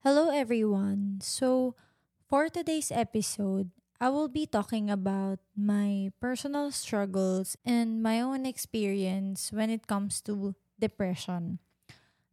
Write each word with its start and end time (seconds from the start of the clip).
Hello, 0.00 0.32
everyone. 0.32 1.20
So, 1.20 1.76
for 2.24 2.48
today's 2.48 2.88
episode, 2.88 3.68
I 4.00 4.08
will 4.08 4.32
be 4.32 4.48
talking 4.48 4.88
about 4.88 5.44
my 5.52 6.08
personal 6.16 6.72
struggles 6.72 7.52
and 7.68 8.00
my 8.00 8.24
own 8.24 8.48
experience 8.48 9.52
when 9.52 9.68
it 9.68 9.84
comes 9.84 10.24
to 10.24 10.56
depression. 10.80 11.60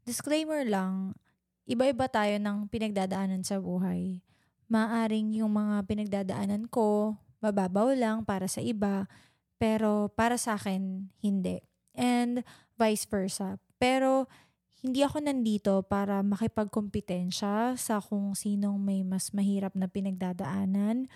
Disclaimer 0.07 0.63
lang, 0.63 1.20
iba-iba 1.67 2.07
tayo 2.07 2.39
ng 2.39 2.71
pinagdadaanan 2.71 3.43
sa 3.43 3.59
buhay. 3.59 4.23
Maaring 4.71 5.36
yung 5.36 5.52
mga 5.52 5.84
pinagdadaanan 5.91 6.71
ko, 6.71 7.20
mababaw 7.43 7.91
lang 7.91 8.23
para 8.23 8.47
sa 8.47 8.63
iba, 8.63 9.11
pero 9.59 10.07
para 10.15 10.39
sa 10.39 10.55
akin, 10.55 11.11
hindi. 11.20 11.59
And 11.91 12.47
vice 12.79 13.04
versa. 13.11 13.59
Pero 13.75 14.31
hindi 14.82 15.02
ako 15.02 15.25
nandito 15.25 15.82
para 15.86 16.21
makipagkompetensya 16.21 17.73
sa 17.76 17.95
kung 17.98 18.38
sinong 18.38 18.77
may 18.77 19.02
mas 19.02 19.34
mahirap 19.34 19.73
na 19.73 19.90
pinagdadaanan. 19.90 21.09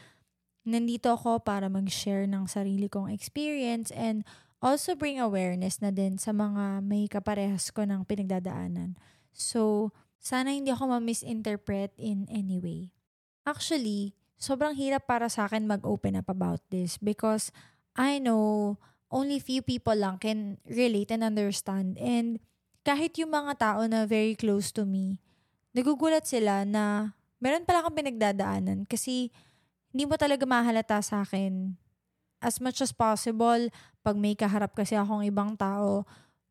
Nandito 0.66 1.14
ako 1.14 1.42
para 1.42 1.70
mag-share 1.70 2.26
ng 2.26 2.50
sarili 2.50 2.90
kong 2.90 3.10
experience 3.14 3.94
and 3.94 4.26
also 4.62 4.94
bring 4.94 5.18
awareness 5.18 5.82
na 5.82 5.90
din 5.90 6.18
sa 6.18 6.34
mga 6.34 6.86
may 6.86 7.10
kaparehas 7.10 7.74
ko 7.74 7.86
ng 7.86 8.05
pinagdadaanan. 8.05 8.98
So, 9.34 9.90
sana 10.22 10.54
hindi 10.54 10.70
ako 10.70 10.98
ma-misinterpret 10.98 11.98
in 11.98 12.30
any 12.30 12.62
way. 12.62 12.94
Actually, 13.41 14.14
sobrang 14.38 14.78
hirap 14.78 15.10
para 15.10 15.30
sa 15.30 15.50
akin 15.50 15.66
mag-open 15.66 16.18
up 16.18 16.30
about 16.30 16.62
this 16.70 17.02
because 17.02 17.50
I 17.98 18.22
know 18.22 18.78
only 19.10 19.41
few 19.41 19.66
people 19.66 19.98
lang 19.98 20.22
can 20.22 20.62
relate 20.70 21.10
and 21.10 21.26
understand 21.26 21.98
and 21.98 22.38
kahit 22.81 23.13
yung 23.21 23.34
mga 23.34 23.53
tao 23.58 23.81
na 23.85 24.09
very 24.09 24.34
close 24.34 24.73
to 24.73 24.85
me, 24.85 25.21
nagugulat 25.73 26.26
sila 26.26 26.66
na 26.66 27.13
meron 27.38 27.65
pala 27.65 27.85
akong 27.85 27.98
pinagdadaanan 27.98 28.85
kasi 28.90 29.29
hindi 29.91 30.07
mo 30.07 30.15
talaga 30.18 30.43
mahalata 30.48 30.98
sa 31.04 31.21
akin. 31.21 31.77
As 32.41 32.57
much 32.57 32.82
as 32.82 32.90
possible, 32.90 33.70
pag 34.01 34.18
may 34.18 34.34
kaharap 34.34 34.73
kasi 34.73 34.98
akong 34.98 35.21
ibang 35.21 35.54
tao, 35.54 36.07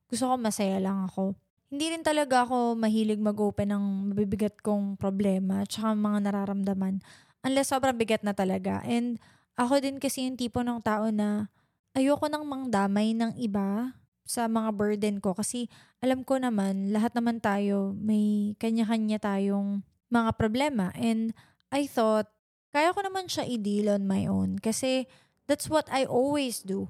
gusto 0.06 0.24
ko 0.30 0.34
masaya 0.38 0.78
lang 0.78 1.06
ako. 1.10 1.34
Hindi 1.70 1.94
rin 1.94 2.02
talaga 2.02 2.46
ako 2.46 2.74
mahilig 2.74 3.22
mag-open 3.22 3.70
ng 3.70 3.84
mabibigat 4.10 4.58
kong 4.58 4.98
problema 4.98 5.62
at 5.62 5.70
mga 5.78 6.18
nararamdaman 6.26 6.98
unless 7.46 7.70
sobrang 7.70 7.94
bigat 7.94 8.22
na 8.26 8.34
talaga. 8.34 8.82
And 8.86 9.22
ako 9.54 9.82
din 9.82 10.02
kasi 10.02 10.26
yung 10.26 10.38
tipo 10.38 10.62
ng 10.62 10.82
tao 10.82 11.10
na 11.14 11.50
ayoko 11.94 12.26
nang 12.26 12.46
mangdamay 12.46 13.14
ng 13.14 13.38
iba 13.38 13.94
sa 14.30 14.46
mga 14.46 14.70
burden 14.78 15.16
ko 15.18 15.34
kasi 15.34 15.66
alam 15.98 16.22
ko 16.22 16.38
naman 16.38 16.94
lahat 16.94 17.10
naman 17.18 17.42
tayo 17.42 17.98
may 17.98 18.54
kanya-kanya 18.62 19.18
tayong 19.18 19.82
mga 20.06 20.30
problema 20.38 20.94
and 20.94 21.34
I 21.74 21.90
thought 21.90 22.30
kaya 22.70 22.94
ko 22.94 23.02
naman 23.02 23.26
siya 23.26 23.42
i-deal 23.50 23.90
on 23.90 24.06
my 24.06 24.30
own 24.30 24.62
kasi 24.62 25.10
that's 25.50 25.66
what 25.66 25.90
I 25.90 26.06
always 26.06 26.62
do. 26.62 26.86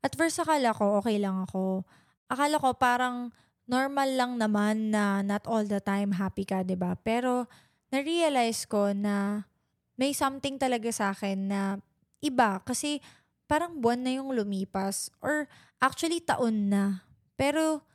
At 0.00 0.16
first 0.16 0.40
akala 0.40 0.72
ko 0.72 1.04
okay 1.04 1.20
lang 1.20 1.44
ako. 1.44 1.84
Akala 2.32 2.56
ko 2.56 2.72
parang 2.72 3.28
normal 3.68 4.08
lang 4.16 4.40
naman 4.40 4.88
na 4.88 5.20
not 5.20 5.44
all 5.44 5.68
the 5.68 5.84
time 5.84 6.16
happy 6.16 6.48
ka, 6.48 6.64
'di 6.64 6.80
ba? 6.80 6.96
Pero 7.04 7.44
na-realize 7.92 8.64
ko 8.64 8.96
na 8.96 9.44
may 10.00 10.16
something 10.16 10.56
talaga 10.56 10.88
sa 10.88 11.12
akin 11.12 11.52
na 11.52 11.60
iba 12.24 12.64
kasi 12.64 13.04
parang 13.44 13.76
buwan 13.76 14.00
na 14.00 14.12
yung 14.16 14.32
lumipas 14.32 15.12
or 15.20 15.44
Actually, 15.78 16.18
taon 16.22 16.74
na. 16.74 17.06
Pero, 17.38 17.86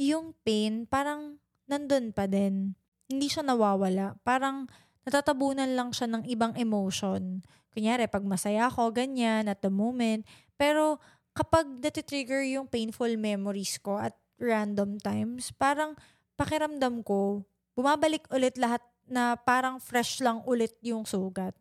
yung 0.00 0.32
pain, 0.40 0.88
parang 0.88 1.36
nandun 1.68 2.16
pa 2.16 2.24
din. 2.24 2.72
Hindi 3.12 3.28
siya 3.28 3.44
nawawala. 3.44 4.16
Parang 4.24 4.64
natatabunan 5.04 5.68
lang 5.76 5.92
siya 5.92 6.08
ng 6.08 6.24
ibang 6.28 6.56
emotion. 6.56 7.44
Kunyari, 7.76 8.08
pag 8.08 8.24
masaya 8.24 8.72
ako, 8.72 8.90
ganyan, 8.96 9.46
at 9.46 9.60
the 9.60 9.68
moment. 9.68 10.24
Pero, 10.56 10.96
kapag 11.36 11.68
natitrigger 11.84 12.42
yung 12.48 12.66
painful 12.66 13.12
memories 13.20 13.76
ko 13.78 14.00
at 14.00 14.16
random 14.40 14.96
times, 14.98 15.52
parang 15.54 15.94
pakiramdam 16.40 17.04
ko, 17.04 17.44
bumabalik 17.76 18.24
ulit 18.32 18.56
lahat 18.56 18.80
na 19.04 19.36
parang 19.36 19.76
fresh 19.76 20.24
lang 20.24 20.40
ulit 20.48 20.72
yung 20.80 21.04
sugat. 21.04 21.52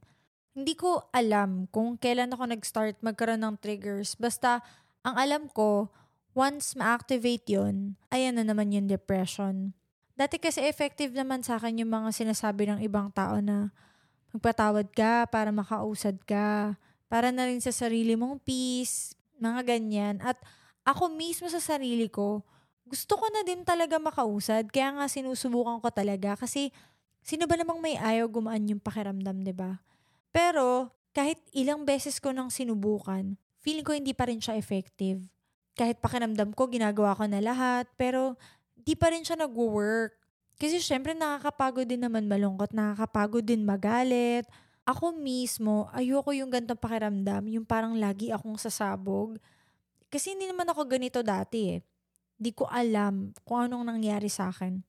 Hindi 0.55 0.73
ko 0.79 1.11
alam 1.11 1.67
kung 1.69 1.99
kailan 1.99 2.31
ako 2.33 2.43
nag-start 2.47 2.95
magkaroon 3.03 3.43
ng 3.43 3.55
triggers. 3.59 4.15
Basta, 4.15 4.63
ang 5.03 5.15
alam 5.15 5.43
ko, 5.51 5.89
once 6.35 6.75
ma-activate 6.75 7.47
yun, 7.49 7.95
ayan 8.11 8.37
na 8.37 8.43
naman 8.45 8.71
yung 8.71 8.87
depression. 8.87 9.71
Dati 10.19 10.35
kasi 10.35 10.59
effective 10.67 11.15
naman 11.15 11.43
sa 11.43 11.55
akin 11.55 11.79
yung 11.79 11.91
mga 11.91 12.11
sinasabi 12.11 12.67
ng 12.67 12.79
ibang 12.83 13.07
tao 13.15 13.39
na 13.39 13.71
magpatawad 14.35 14.91
ka 14.91 15.25
para 15.31 15.49
makausad 15.49 16.19
ka, 16.27 16.75
para 17.07 17.31
na 17.31 17.47
rin 17.47 17.63
sa 17.63 17.71
sarili 17.71 18.13
mong 18.19 18.43
peace, 18.43 19.15
mga 19.39 19.63
ganyan. 19.65 20.19
At 20.19 20.37
ako 20.83 21.09
mismo 21.15 21.47
sa 21.47 21.63
sarili 21.63 22.11
ko, 22.11 22.43
gusto 22.89 23.15
ko 23.15 23.25
na 23.31 23.45
din 23.45 23.63
talaga 23.63 23.97
makausad, 24.01 24.67
kaya 24.69 24.91
nga 24.97 25.05
sinusubukan 25.07 25.79
ko 25.79 25.89
talaga 25.93 26.35
kasi 26.35 26.73
sino 27.23 27.45
ba 27.45 27.55
namang 27.55 27.79
may 27.79 27.95
ayaw 27.95 28.25
gumaan 28.25 28.65
yung 28.65 28.81
pakiramdam, 28.81 29.45
'di 29.45 29.53
ba? 29.53 29.79
Pero 30.33 30.89
kahit 31.13 31.37
ilang 31.53 31.85
beses 31.85 32.17
ko 32.17 32.33
nang 32.33 32.49
sinubukan, 32.49 33.37
feeling 33.63 33.85
ko 33.85 33.95
hindi 33.95 34.15
pa 34.15 34.27
rin 34.27 34.39
siya 34.39 34.55
effective. 34.55 35.23
Kahit 35.75 35.99
pakinamdam 36.03 36.51
ko, 36.51 36.67
ginagawa 36.67 37.15
ko 37.15 37.23
na 37.27 37.39
lahat, 37.39 37.87
pero 37.95 38.35
di 38.75 38.95
pa 38.95 39.11
rin 39.11 39.23
siya 39.23 39.39
nag-work. 39.39 40.15
Kasi 40.59 40.83
syempre 40.83 41.15
nakakapagod 41.15 41.87
din 41.87 42.03
naman 42.03 42.27
malungkot, 42.27 42.75
nakakapagod 42.75 43.47
din 43.47 43.63
magalit. 43.63 44.43
Ako 44.83 45.15
mismo, 45.15 45.87
ayoko 45.95 46.35
yung 46.35 46.51
gantong 46.51 46.79
pakiramdam, 46.79 47.47
yung 47.47 47.63
parang 47.63 47.95
lagi 47.95 48.33
akong 48.33 48.59
sasabog. 48.59 49.39
Kasi 50.11 50.35
hindi 50.35 50.49
naman 50.49 50.67
ako 50.67 50.83
ganito 50.89 51.23
dati 51.23 51.77
eh. 51.77 51.79
Di 52.35 52.51
ko 52.51 52.67
alam 52.67 53.31
kung 53.47 53.69
anong 53.69 53.87
nangyari 53.87 54.27
sa 54.27 54.51
akin 54.51 54.88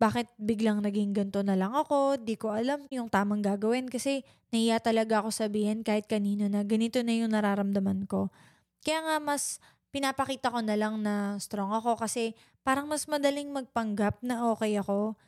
bakit 0.00 0.32
biglang 0.40 0.80
naging 0.80 1.12
ganto 1.12 1.44
na 1.44 1.52
lang 1.52 1.76
ako, 1.76 2.16
di 2.16 2.40
ko 2.40 2.56
alam 2.56 2.88
yung 2.88 3.12
tamang 3.12 3.44
gagawin 3.44 3.84
kasi 3.92 4.24
naiya 4.48 4.80
talaga 4.80 5.20
ako 5.20 5.28
sabihin 5.28 5.84
kahit 5.84 6.08
kanino 6.08 6.48
na 6.48 6.64
ganito 6.64 7.04
na 7.04 7.12
yung 7.12 7.36
nararamdaman 7.36 8.08
ko. 8.08 8.32
Kaya 8.80 9.04
nga 9.04 9.16
mas 9.20 9.60
pinapakita 9.92 10.48
ko 10.48 10.64
na 10.64 10.72
lang 10.72 11.04
na 11.04 11.36
strong 11.36 11.76
ako 11.76 12.00
kasi 12.00 12.32
parang 12.64 12.88
mas 12.88 13.04
madaling 13.04 13.52
magpanggap 13.52 14.24
na 14.24 14.48
okay 14.48 14.80
ako 14.80 15.20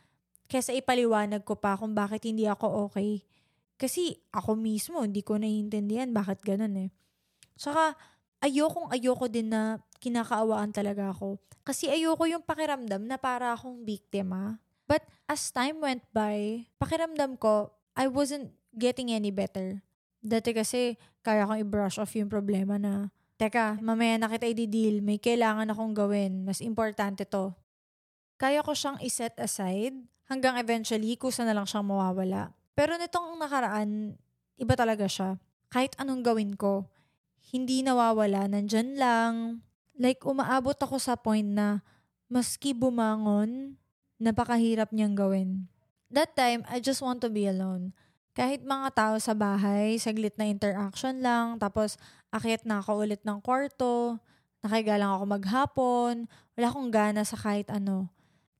kaysa 0.48 0.72
ipaliwanag 0.72 1.44
ko 1.44 1.60
pa 1.60 1.76
kung 1.76 1.92
bakit 1.92 2.24
hindi 2.24 2.48
ako 2.48 2.88
okay. 2.88 3.20
Kasi 3.76 4.16
ako 4.32 4.56
mismo, 4.56 5.04
hindi 5.04 5.20
ko 5.20 5.36
naiintindihan 5.36 6.12
bakit 6.16 6.40
ganun 6.40 6.88
eh. 6.88 6.90
Saka, 7.56 7.96
ayokong 8.42 8.90
ayoko 8.90 9.30
din 9.30 9.54
na 9.54 9.78
kinakaawaan 10.02 10.74
talaga 10.74 11.14
ako. 11.14 11.38
Kasi 11.62 11.86
ayoko 11.86 12.26
yung 12.26 12.42
pakiramdam 12.42 13.06
na 13.06 13.14
para 13.14 13.54
akong 13.54 13.86
biktima. 13.86 14.58
But 14.90 15.06
as 15.30 15.54
time 15.54 15.78
went 15.78 16.02
by, 16.10 16.66
pakiramdam 16.82 17.38
ko, 17.38 17.70
I 17.94 18.10
wasn't 18.10 18.50
getting 18.74 19.14
any 19.14 19.30
better. 19.30 19.78
Dati 20.18 20.50
kasi, 20.50 20.98
kaya 21.22 21.46
kong 21.46 21.62
i-brush 21.62 22.02
off 22.02 22.18
yung 22.18 22.26
problema 22.26 22.82
na, 22.82 23.14
teka, 23.38 23.78
mamaya 23.78 24.18
na 24.18 24.26
kita 24.26 24.50
i-deal, 24.50 25.02
may 25.02 25.22
kailangan 25.22 25.70
akong 25.70 25.94
gawin, 25.94 26.42
mas 26.42 26.58
importante 26.58 27.22
to. 27.26 27.54
Kaya 28.38 28.62
ko 28.66 28.74
siyang 28.74 28.98
i-set 29.02 29.38
aside 29.38 29.94
hanggang 30.26 30.58
eventually 30.58 31.14
kusa 31.14 31.46
na 31.46 31.54
lang 31.54 31.66
siyang 31.66 31.86
mawawala. 31.86 32.50
Pero 32.74 32.98
nitong 32.98 33.38
nakaraan, 33.38 34.18
iba 34.58 34.74
talaga 34.74 35.06
siya. 35.06 35.38
Kahit 35.70 35.94
anong 35.98 36.26
gawin 36.26 36.58
ko, 36.58 36.90
hindi 37.52 37.84
nawawala, 37.84 38.48
nandyan 38.48 38.96
lang, 38.96 39.62
Like, 40.02 40.24
umaabot 40.24 40.76
ako 40.76 40.96
sa 40.96 41.20
point 41.20 41.44
na 41.44 41.84
maski 42.32 42.72
bumangon, 42.72 43.76
napakahirap 44.16 44.88
niyang 44.90 45.12
gawin. 45.12 45.68
That 46.08 46.32
time, 46.32 46.64
I 46.68 46.80
just 46.80 47.04
want 47.04 47.20
to 47.24 47.28
be 47.28 47.44
alone. 47.44 47.92
Kahit 48.32 48.64
mga 48.64 48.88
tao 48.96 49.14
sa 49.20 49.36
bahay, 49.36 50.00
saglit 50.00 50.40
na 50.40 50.48
interaction 50.48 51.20
lang, 51.20 51.60
tapos 51.60 52.00
akit 52.32 52.64
na 52.64 52.80
ako 52.80 53.04
ulit 53.04 53.20
ng 53.20 53.44
kwarto, 53.44 54.16
nakahiga 54.64 54.96
lang 54.96 55.12
ako 55.12 55.24
maghapon, 55.28 56.14
wala 56.56 56.66
akong 56.72 56.88
gana 56.88 57.22
sa 57.28 57.36
kahit 57.36 57.68
ano. 57.68 58.08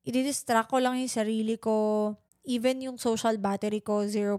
I-distract 0.05 0.69
ko 0.69 0.79
lang 0.85 1.01
yung 1.01 1.09
sarili 1.09 1.57
ko, 1.57 2.13
even 2.45 2.85
yung 2.85 3.01
social 3.01 3.41
battery 3.41 3.81
ko, 3.81 4.05
0%. 4.05 4.37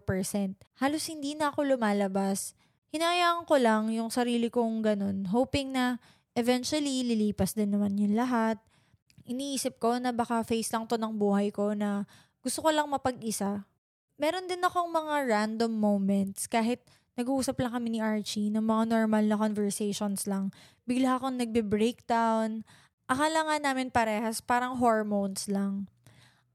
Halos 0.77 1.03
hindi 1.09 1.33
na 1.33 1.50
ako 1.50 1.73
lumalabas. 1.73 2.53
Hinayaan 2.93 3.49
ko 3.49 3.57
lang 3.57 3.89
yung 3.89 4.13
sarili 4.13 4.53
kong 4.53 4.85
ganun, 4.85 5.25
hoping 5.33 5.73
na 5.73 5.97
Eventually, 6.33 7.05
lilipas 7.05 7.53
din 7.53 7.69
naman 7.69 7.93
yung 7.93 8.17
lahat. 8.17 8.57
Iniisip 9.29 9.77
ko 9.77 10.01
na 10.01 10.09
baka 10.09 10.41
face 10.41 10.73
lang 10.73 10.89
to 10.89 10.97
ng 10.97 11.13
buhay 11.13 11.53
ko 11.53 11.77
na 11.77 12.09
gusto 12.41 12.65
ko 12.65 12.73
lang 12.73 12.89
mapag-isa. 12.89 13.69
Meron 14.17 14.49
din 14.49 14.61
akong 14.65 14.89
mga 14.89 15.29
random 15.29 15.73
moments 15.77 16.49
kahit 16.49 16.81
nag-uusap 17.13 17.61
lang 17.61 17.77
kami 17.77 17.87
ni 17.93 17.99
Archie 18.01 18.49
ng 18.49 18.65
mga 18.65 18.83
normal 18.89 19.29
na 19.29 19.37
conversations 19.37 20.25
lang. 20.25 20.49
Bigla 20.89 21.21
akong 21.21 21.37
nagbe-breakdown. 21.37 22.65
Akala 23.05 23.45
nga 23.45 23.57
namin 23.61 23.93
parehas, 23.93 24.41
parang 24.41 24.81
hormones 24.81 25.45
lang. 25.45 25.85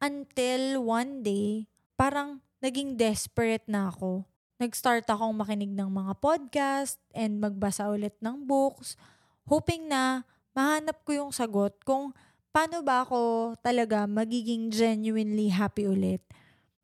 Until 0.02 0.82
one 0.82 1.22
day, 1.22 1.70
parang 1.94 2.42
naging 2.58 2.98
desperate 2.98 3.64
na 3.70 3.94
ako. 3.94 4.26
Nag-start 4.58 5.06
akong 5.06 5.38
makinig 5.38 5.70
ng 5.70 5.86
mga 5.86 6.18
podcast 6.18 6.98
and 7.14 7.38
magbasa 7.38 7.86
ulit 7.86 8.18
ng 8.18 8.42
books, 8.42 8.98
hoping 9.46 9.86
na 9.86 10.26
mahanap 10.50 10.98
ko 11.06 11.14
yung 11.14 11.30
sagot 11.30 11.78
kung 11.86 12.10
paano 12.50 12.82
ba 12.82 13.06
ako 13.06 13.54
talaga 13.62 14.10
magiging 14.10 14.66
genuinely 14.74 15.54
happy 15.54 15.86
ulit. 15.86 16.18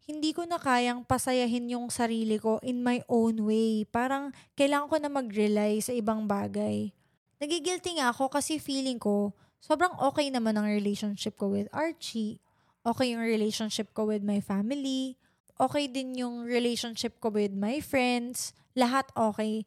Hindi 0.07 0.31
ko 0.31 0.47
na 0.47 0.63
kayang 0.63 1.03
pasayahin 1.03 1.75
yung 1.75 1.91
sarili 1.91 2.39
ko 2.39 2.63
in 2.63 2.79
my 2.79 3.03
own 3.11 3.43
way. 3.43 3.83
Parang 3.91 4.31
kailangan 4.55 4.87
ko 4.87 4.97
na 5.03 5.11
mag-rely 5.11 5.83
sa 5.83 5.91
ibang 5.91 6.31
bagay. 6.31 6.95
Nagigilty 7.43 7.99
nga 7.99 8.15
ako 8.15 8.31
kasi 8.31 8.63
feeling 8.63 9.03
ko 9.03 9.35
sobrang 9.59 9.99
okay 9.99 10.31
naman 10.31 10.55
ang 10.55 10.71
relationship 10.71 11.35
ko 11.35 11.51
with 11.51 11.67
Archie 11.75 12.39
okay 12.85 13.17
yung 13.17 13.25
relationship 13.25 13.91
ko 13.97 14.05
with 14.05 14.21
my 14.21 14.39
family, 14.45 15.17
okay 15.59 15.87
din 15.87 16.19
yung 16.19 16.47
relationship 16.47 17.19
ko 17.23 17.31
with 17.31 17.55
my 17.55 17.79
friends, 17.79 18.55
lahat 18.75 19.07
okay. 19.15 19.63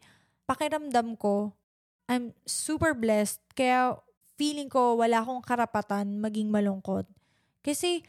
Pakiramdam 0.48 1.16
ko, 1.20 1.56
I'm 2.08 2.32
super 2.48 2.96
blessed, 2.96 3.44
kaya 3.52 4.00
feeling 4.40 4.72
ko 4.72 4.96
wala 4.96 5.20
akong 5.20 5.44
karapatan 5.44 6.24
maging 6.24 6.48
malungkot. 6.48 7.04
Kasi, 7.60 8.00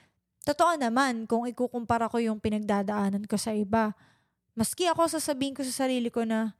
totoo 0.46 0.78
naman, 0.78 1.26
kung 1.26 1.48
ikukumpara 1.50 2.06
ko 2.06 2.22
yung 2.22 2.38
pinagdadaanan 2.38 3.26
ko 3.26 3.34
sa 3.34 3.50
iba, 3.50 3.90
maski 4.54 4.86
ako 4.86 5.10
sasabihin 5.18 5.56
ko 5.56 5.66
sa 5.66 5.86
sarili 5.86 6.14
ko 6.14 6.22
na, 6.22 6.54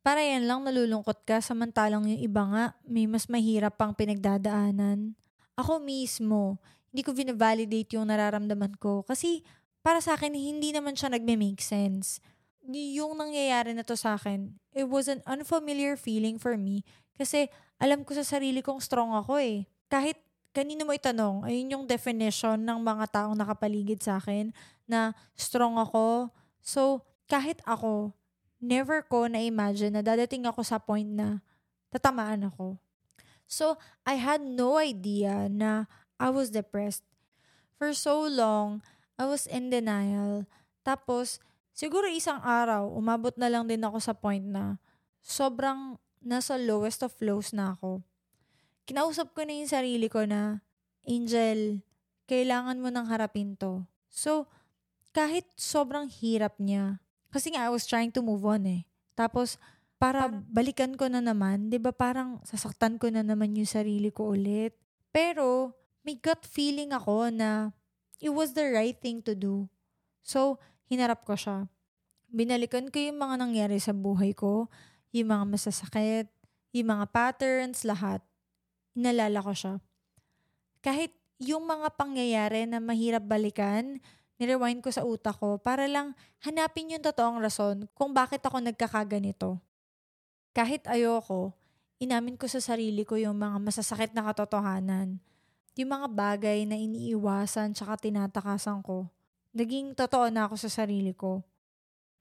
para 0.00 0.24
yan 0.24 0.48
lang 0.48 0.64
nalulungkot 0.64 1.28
ka, 1.28 1.44
samantalang 1.44 2.08
yung 2.08 2.22
iba 2.24 2.42
nga, 2.48 2.64
may 2.88 3.04
mas 3.04 3.28
mahirap 3.28 3.76
pang 3.76 3.92
pinagdadaanan. 3.92 5.12
Ako 5.58 5.82
mismo, 5.82 6.56
hindi 6.88 7.04
ko 7.04 7.12
vina-validate 7.12 7.98
yung 7.98 8.08
nararamdaman 8.08 8.78
ko. 8.80 9.04
Kasi 9.04 9.44
para 9.88 10.04
sa 10.04 10.20
akin, 10.20 10.36
hindi 10.36 10.68
naman 10.68 10.92
siya 10.92 11.08
nagme-make 11.08 11.64
sense. 11.64 12.20
Yung 12.68 13.16
nangyayari 13.16 13.72
na 13.72 13.80
to 13.80 13.96
sa 13.96 14.20
akin, 14.20 14.52
it 14.76 14.84
was 14.84 15.08
an 15.08 15.24
unfamiliar 15.24 15.96
feeling 15.96 16.36
for 16.36 16.60
me 16.60 16.84
kasi 17.16 17.48
alam 17.80 18.04
ko 18.04 18.12
sa 18.12 18.20
sarili 18.20 18.60
kong 18.60 18.84
strong 18.84 19.16
ako 19.16 19.40
eh. 19.40 19.64
Kahit 19.88 20.20
kanino 20.52 20.84
mo 20.84 20.92
itanong, 20.92 21.40
ayun 21.48 21.72
yung 21.72 21.84
definition 21.88 22.60
ng 22.60 22.84
mga 22.84 23.16
taong 23.16 23.32
nakapaligid 23.32 24.04
sa 24.04 24.20
akin 24.20 24.52
na 24.84 25.16
strong 25.32 25.80
ako. 25.80 26.28
So, 26.60 27.00
kahit 27.24 27.64
ako, 27.64 28.12
never 28.60 29.00
ko 29.08 29.24
na-imagine 29.24 29.96
na 29.96 30.04
dadating 30.04 30.44
ako 30.44 30.68
sa 30.68 30.76
point 30.76 31.08
na 31.08 31.40
tatamaan 31.88 32.44
ako. 32.44 32.76
So, 33.48 33.80
I 34.04 34.20
had 34.20 34.44
no 34.44 34.76
idea 34.76 35.48
na 35.48 35.88
I 36.20 36.28
was 36.28 36.52
depressed. 36.52 37.08
For 37.80 37.96
so 37.96 38.28
long, 38.28 38.84
I 39.18 39.26
was 39.26 39.50
in 39.50 39.68
denial. 39.68 40.46
Tapos, 40.86 41.42
siguro 41.74 42.06
isang 42.06 42.38
araw, 42.40 42.86
umabot 42.94 43.34
na 43.34 43.50
lang 43.50 43.66
din 43.66 43.82
ako 43.82 43.98
sa 43.98 44.14
point 44.14 44.46
na 44.46 44.78
sobrang 45.20 45.98
nasa 46.22 46.54
lowest 46.54 47.02
of 47.02 47.12
lows 47.18 47.50
na 47.50 47.74
ako. 47.74 48.00
Kinausap 48.86 49.34
ko 49.34 49.44
na 49.44 49.58
yung 49.58 49.68
sarili 49.68 50.06
ko 50.08 50.24
na, 50.24 50.62
Angel, 51.04 51.82
kailangan 52.30 52.78
mo 52.78 52.88
nang 52.88 53.10
harapin 53.10 53.58
to. 53.58 53.84
So, 54.08 54.46
kahit 55.12 55.44
sobrang 55.58 56.06
hirap 56.08 56.56
niya, 56.62 57.02
kasi 57.28 57.52
nga 57.52 57.68
I 57.68 57.70
was 57.74 57.84
trying 57.84 58.14
to 58.16 58.24
move 58.24 58.46
on 58.46 58.64
eh. 58.64 58.82
Tapos, 59.18 59.60
para 59.98 60.30
balikan 60.30 60.94
ko 60.94 61.10
na 61.10 61.18
naman, 61.18 61.68
di 61.68 61.76
ba 61.76 61.90
parang 61.90 62.38
sasaktan 62.46 63.02
ko 63.02 63.10
na 63.10 63.26
naman 63.26 63.58
yung 63.58 63.68
sarili 63.68 64.14
ko 64.14 64.32
ulit. 64.32 64.78
Pero, 65.10 65.74
may 66.06 66.16
gut 66.16 66.46
feeling 66.46 66.94
ako 66.94 67.28
na 67.34 67.74
it 68.18 68.30
was 68.34 68.54
the 68.54 68.66
right 68.70 68.98
thing 68.98 69.22
to 69.22 69.34
do. 69.34 69.70
So, 70.22 70.58
hinarap 70.90 71.24
ko 71.24 71.38
siya. 71.38 71.70
Binalikan 72.28 72.92
ko 72.92 73.00
yung 73.00 73.18
mga 73.18 73.40
nangyari 73.40 73.78
sa 73.80 73.96
buhay 73.96 74.36
ko, 74.36 74.68
yung 75.14 75.32
mga 75.32 75.44
masasakit, 75.48 76.28
yung 76.76 76.88
mga 76.92 77.04
patterns, 77.08 77.86
lahat. 77.88 78.20
Inalala 78.92 79.40
ko 79.40 79.52
siya. 79.56 79.74
Kahit 80.84 81.16
yung 81.40 81.64
mga 81.64 81.94
pangyayari 81.96 82.66
na 82.68 82.82
mahirap 82.82 83.24
balikan, 83.24 84.02
nirewind 84.36 84.82
ko 84.84 84.90
sa 84.92 85.06
utak 85.06 85.38
ko 85.38 85.58
para 85.58 85.86
lang 85.86 86.12
hanapin 86.42 86.92
yung 86.92 87.02
totoong 87.02 87.42
rason 87.42 87.86
kung 87.94 88.12
bakit 88.12 88.42
ako 88.44 88.62
nagkakaganito. 88.62 89.58
Kahit 90.52 90.84
ayoko, 90.90 91.54
inamin 92.02 92.34
ko 92.34 92.50
sa 92.50 92.58
sarili 92.58 93.06
ko 93.06 93.14
yung 93.18 93.38
mga 93.38 93.58
masasakit 93.62 94.12
na 94.12 94.26
katotohanan 94.26 95.22
yung 95.78 95.94
mga 95.94 96.08
bagay 96.10 96.66
na 96.66 96.74
iniiwasan 96.74 97.70
tsaka 97.70 98.10
tinatakasan 98.10 98.82
ko, 98.82 99.06
naging 99.54 99.94
totoo 99.94 100.26
na 100.26 100.50
ako 100.50 100.58
sa 100.58 100.82
sarili 100.82 101.14
ko. 101.14 101.46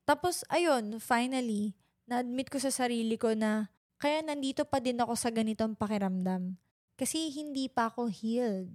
Tapos, 0.05 0.45
ayun, 0.53 1.01
finally, 1.01 1.73
na-admit 2.05 2.53
ko 2.53 2.61
sa 2.61 2.69
sarili 2.69 3.17
ko 3.17 3.33
na 3.33 3.73
kaya 3.97 4.21
nandito 4.21 4.61
pa 4.61 4.77
din 4.77 5.01
ako 5.01 5.17
sa 5.17 5.33
ganitong 5.33 5.73
pakiramdam. 5.73 6.53
Kasi 6.93 7.33
hindi 7.33 7.65
pa 7.65 7.89
ako 7.89 8.13
healed. 8.13 8.69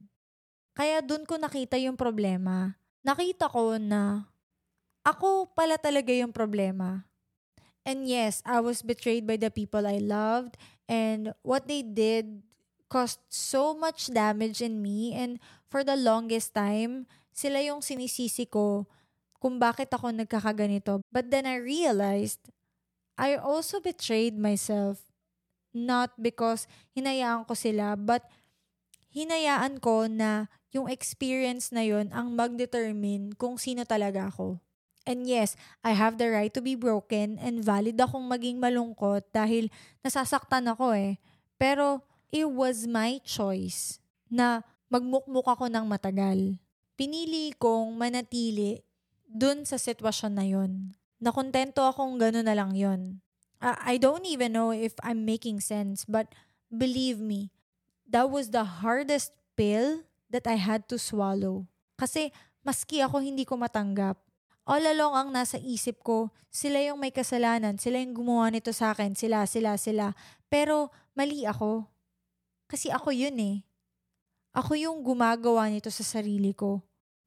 Kaya 0.74 0.98
dun 0.98 1.22
ko 1.30 1.38
nakita 1.38 1.78
yung 1.78 1.94
problema. 1.94 2.74
Nakita 3.06 3.46
ko 3.46 3.78
na 3.78 4.26
ako 5.06 5.54
pala 5.54 5.78
talaga 5.78 6.10
yung 6.10 6.34
problema. 6.34 7.06
And 7.86 8.06
yes, 8.06 8.42
I 8.46 8.62
was 8.62 8.82
betrayed 8.82 9.26
by 9.26 9.38
the 9.38 9.50
people 9.50 9.86
I 9.86 9.98
loved 9.98 10.54
and 10.86 11.34
what 11.42 11.66
they 11.66 11.82
did 11.82 12.42
caused 12.92 13.24
so 13.32 13.72
much 13.72 14.12
damage 14.12 14.60
in 14.60 14.84
me 14.84 15.16
and 15.16 15.40
for 15.72 15.80
the 15.80 15.96
longest 15.96 16.52
time, 16.52 17.08
sila 17.32 17.64
yung 17.64 17.80
sinisisi 17.80 18.44
ko 18.44 18.84
kung 19.40 19.56
bakit 19.56 19.88
ako 19.88 20.12
nagkakaganito. 20.12 21.00
But 21.08 21.32
then 21.32 21.48
I 21.48 21.56
realized, 21.56 22.52
I 23.16 23.40
also 23.40 23.80
betrayed 23.80 24.36
myself. 24.36 25.08
Not 25.72 26.12
because 26.20 26.68
hinayaan 26.92 27.48
ko 27.48 27.56
sila, 27.56 27.96
but 27.96 28.28
hinayaan 29.08 29.80
ko 29.80 30.04
na 30.04 30.52
yung 30.68 30.92
experience 30.92 31.72
na 31.72 31.80
yon 31.80 32.12
ang 32.12 32.36
mag-determine 32.36 33.32
kung 33.40 33.56
sino 33.56 33.88
talaga 33.88 34.28
ako. 34.28 34.60
And 35.08 35.24
yes, 35.24 35.56
I 35.80 35.96
have 35.96 36.20
the 36.20 36.28
right 36.28 36.52
to 36.52 36.60
be 36.60 36.76
broken 36.76 37.40
and 37.40 37.64
valid 37.64 37.96
akong 37.96 38.28
maging 38.28 38.60
malungkot 38.60 39.32
dahil 39.32 39.72
nasasaktan 40.04 40.68
ako 40.68 40.92
eh. 40.92 41.16
Pero 41.56 42.04
it 42.32 42.48
was 42.48 42.88
my 42.88 43.20
choice 43.20 44.00
na 44.32 44.64
magmukmuk 44.88 45.44
ako 45.44 45.68
ng 45.68 45.84
matagal. 45.84 46.56
Pinili 46.96 47.52
kong 47.60 47.92
manatili 47.94 48.80
dun 49.28 49.68
sa 49.68 49.76
sitwasyon 49.76 50.32
na 50.32 50.44
yon. 50.48 50.96
Nakontento 51.20 51.84
akong 51.84 52.16
gano'n 52.16 52.48
na 52.48 52.56
lang 52.56 52.72
yon. 52.72 53.20
I 53.62 53.94
don't 54.00 54.26
even 54.26 54.58
know 54.58 54.74
if 54.74 54.98
I'm 55.06 55.22
making 55.22 55.62
sense, 55.62 56.02
but 56.02 56.34
believe 56.66 57.22
me, 57.22 57.54
that 58.10 58.26
was 58.26 58.50
the 58.50 58.82
hardest 58.82 59.30
pill 59.54 60.02
that 60.32 60.50
I 60.50 60.58
had 60.58 60.90
to 60.90 60.98
swallow. 60.98 61.68
Kasi 61.94 62.34
maski 62.66 63.04
ako 63.04 63.22
hindi 63.22 63.46
ko 63.46 63.54
matanggap. 63.54 64.18
All 64.66 64.82
along 64.82 65.14
ang 65.14 65.28
nasa 65.30 65.62
isip 65.62 66.02
ko, 66.02 66.34
sila 66.50 66.82
yung 66.82 66.98
may 66.98 67.14
kasalanan, 67.14 67.78
sila 67.78 68.02
yung 68.02 68.18
gumawa 68.18 68.50
nito 68.50 68.74
sa 68.74 68.90
akin, 68.96 69.14
sila, 69.14 69.46
sila, 69.46 69.78
sila. 69.78 70.14
Pero 70.50 70.90
mali 71.14 71.46
ako. 71.46 71.91
Kasi 72.72 72.88
ako 72.88 73.12
yun 73.12 73.36
eh. 73.36 73.56
Ako 74.56 74.80
yung 74.80 75.04
gumagawa 75.04 75.68
nito 75.68 75.92
sa 75.92 76.00
sarili 76.00 76.56
ko. 76.56 76.80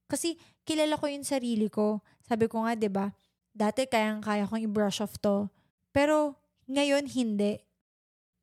Kasi 0.09 0.41
kilala 0.65 0.97
ko 0.97 1.05
yung 1.05 1.21
sarili 1.21 1.69
ko. 1.69 2.01
Sabi 2.25 2.49
ko 2.49 2.65
nga, 2.65 2.73
'di 2.73 2.89
ba? 2.89 3.13
Dati 3.53 3.85
kayang-kaya 3.85 4.49
kong 4.49 4.65
i-brush 4.65 5.05
off 5.05 5.21
to. 5.21 5.53
Pero 5.93 6.33
ngayon 6.65 7.05
hindi. 7.05 7.61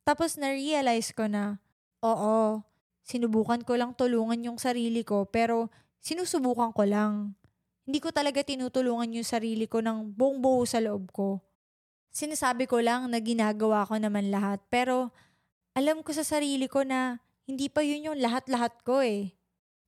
Tapos 0.07 0.39
na-realize 0.39 1.11
ko 1.11 1.27
na, 1.27 1.59
oo, 2.03 2.63
sinubukan 3.03 3.63
ko 3.67 3.75
lang 3.75 3.91
tulungan 3.95 4.39
yung 4.39 4.59
sarili 4.59 5.03
ko, 5.03 5.27
pero 5.27 5.71
sinusubukan 5.99 6.71
ko 6.71 6.83
lang. 6.87 7.35
Hindi 7.83 7.99
ko 7.99 8.15
talaga 8.15 8.43
tinutulungan 8.43 9.19
yung 9.19 9.27
sarili 9.27 9.67
ko 9.67 9.83
ng 9.83 10.15
buong 10.15 10.39
buo 10.39 10.63
sa 10.63 10.79
loob 10.79 11.11
ko. 11.11 11.43
Sinasabi 12.11 12.67
ko 12.67 12.79
lang 12.79 13.11
na 13.11 13.19
ginagawa 13.19 13.87
ko 13.87 13.95
naman 13.99 14.27
lahat, 14.31 14.59
pero 14.67 15.11
alam 15.73 16.05
ko 16.05 16.13
sa 16.13 16.25
sarili 16.25 16.69
ko 16.69 16.85
na 16.85 17.17
hindi 17.49 17.67
pa 17.67 17.81
yun 17.81 18.13
yung 18.13 18.19
lahat-lahat 18.21 18.81
ko 18.85 19.01
eh. 19.01 19.33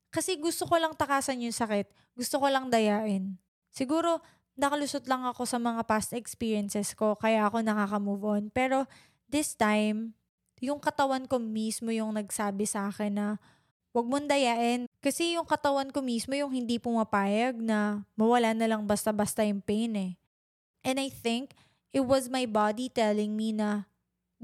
Kasi 0.09 0.35
gusto 0.37 0.65
ko 0.65 0.75
lang 0.81 0.97
takasan 0.97 1.43
yung 1.45 1.55
sakit. 1.55 1.87
Gusto 2.17 2.41
ko 2.41 2.47
lang 2.49 2.67
dayain. 2.73 3.37
Siguro, 3.71 4.23
nakalusot 4.55 5.05
lang 5.05 5.27
ako 5.27 5.43
sa 5.43 5.59
mga 5.59 5.83
past 5.83 6.15
experiences 6.15 6.95
ko, 6.95 7.15
kaya 7.19 7.43
ako 7.47 7.59
nakaka-move 7.61 8.23
on. 8.23 8.43
Pero, 8.49 8.87
this 9.27 9.53
time, 9.53 10.15
yung 10.63 10.79
katawan 10.79 11.27
ko 11.27 11.37
mismo 11.37 11.91
yung 11.91 12.15
nagsabi 12.15 12.63
sa 12.63 12.87
akin 12.87 13.11
na 13.11 13.27
wag 13.95 14.07
mong 14.07 14.27
dayain. 14.27 14.87
Kasi 14.99 15.39
yung 15.39 15.47
katawan 15.47 15.91
ko 15.91 16.03
mismo 16.03 16.35
yung 16.35 16.51
hindi 16.51 16.79
pumapayag 16.79 17.55
na 17.59 18.03
mawala 18.19 18.51
na 18.51 18.67
lang 18.67 18.83
basta-basta 18.83 19.43
yung 19.47 19.63
pain 19.63 19.95
eh. 19.95 20.11
And 20.83 20.99
I 20.99 21.07
think 21.07 21.55
it 21.95 22.03
was 22.03 22.27
my 22.27 22.43
body 22.43 22.91
telling 22.91 23.35
me 23.35 23.55
na 23.55 23.87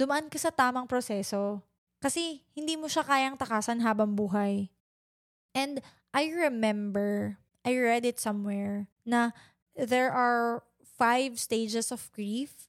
dumaan 0.01 0.33
ka 0.33 0.41
sa 0.41 0.49
tamang 0.49 0.89
proseso. 0.89 1.61
Kasi 2.01 2.41
hindi 2.57 2.73
mo 2.73 2.89
siya 2.89 3.05
kayang 3.05 3.37
takasan 3.37 3.85
habang 3.85 4.17
buhay. 4.17 4.73
And 5.53 5.77
I 6.09 6.33
remember, 6.33 7.37
I 7.61 7.77
read 7.77 8.09
it 8.09 8.17
somewhere 8.17 8.89
na 9.05 9.37
there 9.77 10.09
are 10.09 10.65
five 10.97 11.37
stages 11.37 11.93
of 11.93 12.09
grief. 12.09 12.65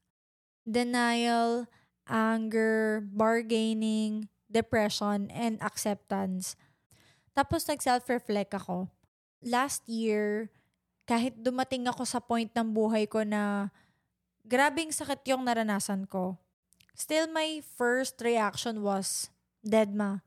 Denial, 0.69 1.65
anger, 2.05 3.01
bargaining, 3.01 4.29
depression, 4.53 5.33
and 5.33 5.57
acceptance. 5.65 6.53
Tapos 7.33 7.65
nag-self-reflect 7.65 8.53
ako. 8.53 8.93
Last 9.41 9.89
year, 9.89 10.53
kahit 11.09 11.41
dumating 11.41 11.89
ako 11.89 12.05
sa 12.05 12.21
point 12.21 12.53
ng 12.53 12.69
buhay 12.77 13.09
ko 13.09 13.25
na 13.25 13.73
grabing 14.45 14.93
sakit 14.93 15.25
yung 15.33 15.49
naranasan 15.49 16.05
ko, 16.05 16.42
still 16.97 17.29
my 17.31 17.61
first 17.77 18.21
reaction 18.21 18.83
was, 18.85 19.33
deadma. 19.63 20.23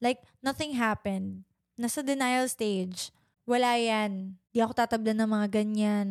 Like, 0.00 0.24
nothing 0.40 0.74
happened. 0.74 1.44
Nasa 1.76 2.00
denial 2.00 2.48
stage. 2.48 3.12
Wala 3.44 3.76
yan. 3.76 4.36
Di 4.52 4.64
ako 4.64 4.72
tatablan 4.76 5.20
ng 5.20 5.30
mga 5.30 5.48
ganyan. 5.60 6.08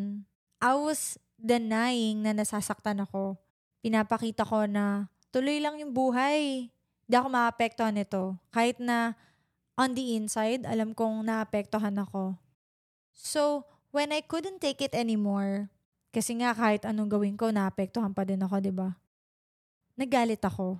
I 0.61 0.75
was 0.75 1.17
denying 1.39 2.21
na 2.21 2.35
nasasaktan 2.35 3.01
ako. 3.01 3.39
Pinapakita 3.79 4.43
ko 4.43 4.67
na 4.67 5.07
tuloy 5.31 5.63
lang 5.63 5.79
yung 5.79 5.95
buhay. 5.95 6.69
Di 7.09 7.15
ako 7.15 7.27
maapektuhan 7.31 7.95
nito. 7.95 8.37
Kahit 8.51 8.77
na 8.77 9.17
on 9.79 9.95
the 9.95 10.19
inside, 10.19 10.67
alam 10.67 10.91
kong 10.91 11.23
naapektuhan 11.25 11.95
ako. 11.97 12.35
So, 13.15 13.65
when 13.95 14.11
I 14.11 14.21
couldn't 14.21 14.59
take 14.59 14.83
it 14.83 14.93
anymore, 14.93 15.71
kasi 16.11 16.35
nga 16.37 16.51
kahit 16.51 16.83
anong 16.83 17.09
gawin 17.09 17.39
ko, 17.39 17.49
naapektuhan 17.49 18.11
pa 18.11 18.27
din 18.27 18.43
ako, 18.43 18.55
di 18.59 18.73
ba? 18.75 18.93
Nagalit 19.99 20.39
ako. 20.39 20.79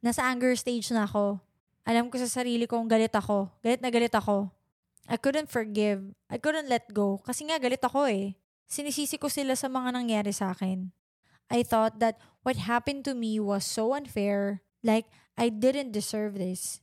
Nasa 0.00 0.24
anger 0.24 0.56
stage 0.56 0.88
na 0.96 1.04
ako. 1.04 1.36
Alam 1.84 2.08
ko 2.08 2.16
sa 2.16 2.24
sarili 2.24 2.64
kong 2.64 2.88
galit 2.88 3.12
ako. 3.12 3.52
Galit 3.60 3.84
na 3.84 3.92
galit 3.92 4.16
ako. 4.16 4.48
I 5.04 5.20
couldn't 5.20 5.52
forgive. 5.52 6.16
I 6.32 6.40
couldn't 6.40 6.72
let 6.72 6.88
go. 6.88 7.20
Kasi 7.20 7.44
nga 7.44 7.60
galit 7.60 7.84
ako 7.84 8.08
eh. 8.08 8.32
Sinisisi 8.64 9.20
ko 9.20 9.28
sila 9.28 9.52
sa 9.52 9.68
mga 9.68 9.92
nangyari 9.92 10.32
sa 10.32 10.56
akin. 10.56 10.88
I 11.52 11.60
thought 11.60 12.00
that 12.00 12.16
what 12.40 12.56
happened 12.56 13.04
to 13.04 13.12
me 13.12 13.36
was 13.36 13.68
so 13.68 13.92
unfair. 13.92 14.64
Like, 14.80 15.12
I 15.36 15.52
didn't 15.52 15.92
deserve 15.92 16.40
this. 16.40 16.80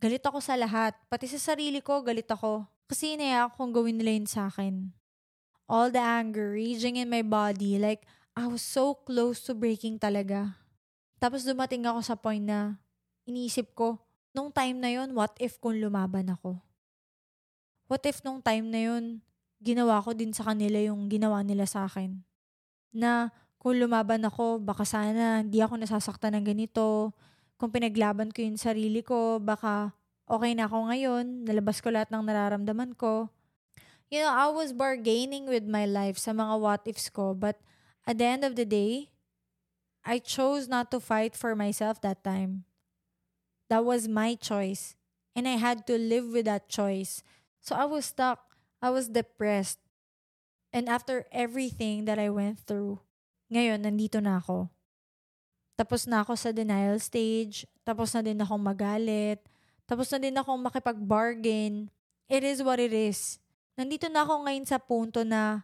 Galit 0.00 0.24
ako 0.24 0.40
sa 0.40 0.56
lahat. 0.56 0.96
Pati 1.12 1.28
sa 1.28 1.52
sarili 1.52 1.84
ko, 1.84 2.00
galit 2.00 2.32
ako. 2.32 2.64
Kasi 2.88 3.20
inaya 3.20 3.44
akong 3.44 3.76
gawin 3.76 4.00
nila 4.00 4.16
yun 4.16 4.24
sa 4.24 4.48
akin 4.48 4.96
all 5.68 5.92
the 5.92 6.00
anger 6.00 6.56
raging 6.56 6.96
in 6.96 7.12
my 7.12 7.22
body. 7.22 7.76
Like, 7.78 8.08
I 8.34 8.48
was 8.48 8.64
so 8.64 8.96
close 8.96 9.44
to 9.46 9.54
breaking 9.54 10.00
talaga. 10.00 10.56
Tapos 11.18 11.42
dumating 11.42 11.82
ako 11.86 12.00
sa 12.02 12.14
point 12.14 12.42
na 12.42 12.78
iniisip 13.26 13.74
ko, 13.74 13.98
nung 14.30 14.54
time 14.54 14.78
na 14.78 14.90
yon 14.90 15.14
what 15.14 15.34
if 15.42 15.58
kung 15.58 15.78
lumaban 15.78 16.30
ako? 16.30 16.58
What 17.90 18.06
if 18.06 18.22
nung 18.22 18.38
time 18.38 18.70
na 18.70 18.80
yon 18.86 19.22
ginawa 19.58 19.98
ko 19.98 20.14
din 20.14 20.30
sa 20.30 20.46
kanila 20.46 20.78
yung 20.78 21.10
ginawa 21.10 21.42
nila 21.42 21.66
sa 21.66 21.90
akin? 21.90 22.22
Na 22.94 23.34
kung 23.58 23.74
lumaban 23.76 24.22
ako, 24.22 24.62
baka 24.62 24.86
sana 24.86 25.42
hindi 25.42 25.58
ako 25.58 25.82
nasasaktan 25.82 26.38
ng 26.38 26.46
ganito. 26.46 27.10
Kung 27.58 27.74
pinaglaban 27.74 28.30
ko 28.30 28.46
yung 28.46 28.60
sarili 28.60 29.02
ko, 29.02 29.42
baka 29.42 29.90
okay 30.30 30.54
na 30.54 30.70
ako 30.70 30.94
ngayon, 30.94 31.42
nalabas 31.42 31.82
ko 31.82 31.90
lahat 31.90 32.08
ng 32.14 32.22
nararamdaman 32.22 32.94
ko 32.94 33.26
you 34.08 34.24
know, 34.24 34.32
I 34.32 34.48
was 34.48 34.72
bargaining 34.72 35.46
with 35.46 35.64
my 35.68 35.84
life 35.84 36.16
sa 36.16 36.32
mga 36.32 36.54
what 36.60 36.82
ifs 36.88 37.12
ko. 37.12 37.36
But 37.36 37.60
at 38.08 38.16
the 38.16 38.24
end 38.24 38.42
of 38.44 38.56
the 38.56 38.64
day, 38.64 39.12
I 40.08 40.16
chose 40.16 40.72
not 40.72 40.88
to 40.96 41.00
fight 41.04 41.36
for 41.36 41.52
myself 41.52 42.00
that 42.00 42.24
time. 42.24 42.64
That 43.68 43.84
was 43.84 44.08
my 44.08 44.32
choice. 44.40 44.96
And 45.36 45.44
I 45.44 45.60
had 45.60 45.84
to 45.92 46.00
live 46.00 46.32
with 46.32 46.48
that 46.48 46.72
choice. 46.72 47.20
So 47.60 47.76
I 47.76 47.84
was 47.84 48.08
stuck. 48.08 48.40
I 48.80 48.88
was 48.88 49.12
depressed. 49.12 49.76
And 50.72 50.88
after 50.88 51.28
everything 51.28 52.08
that 52.08 52.16
I 52.16 52.32
went 52.32 52.64
through, 52.64 53.04
ngayon, 53.52 53.84
nandito 53.84 54.24
na 54.24 54.40
ako. 54.40 54.72
Tapos 55.76 56.08
na 56.08 56.24
ako 56.24 56.32
sa 56.40 56.56
denial 56.56 56.96
stage. 56.96 57.68
Tapos 57.84 58.16
na 58.16 58.24
din 58.24 58.40
akong 58.40 58.64
magalit. 58.64 59.44
Tapos 59.84 60.08
na 60.08 60.16
din 60.16 60.40
akong 60.40 60.60
makipag-bargain. 60.64 61.92
It 62.32 62.42
is 62.48 62.64
what 62.64 62.80
it 62.80 62.96
is 62.96 63.36
nandito 63.78 64.10
na 64.10 64.26
ako 64.26 64.42
ngayon 64.42 64.66
sa 64.66 64.82
punto 64.82 65.22
na 65.22 65.62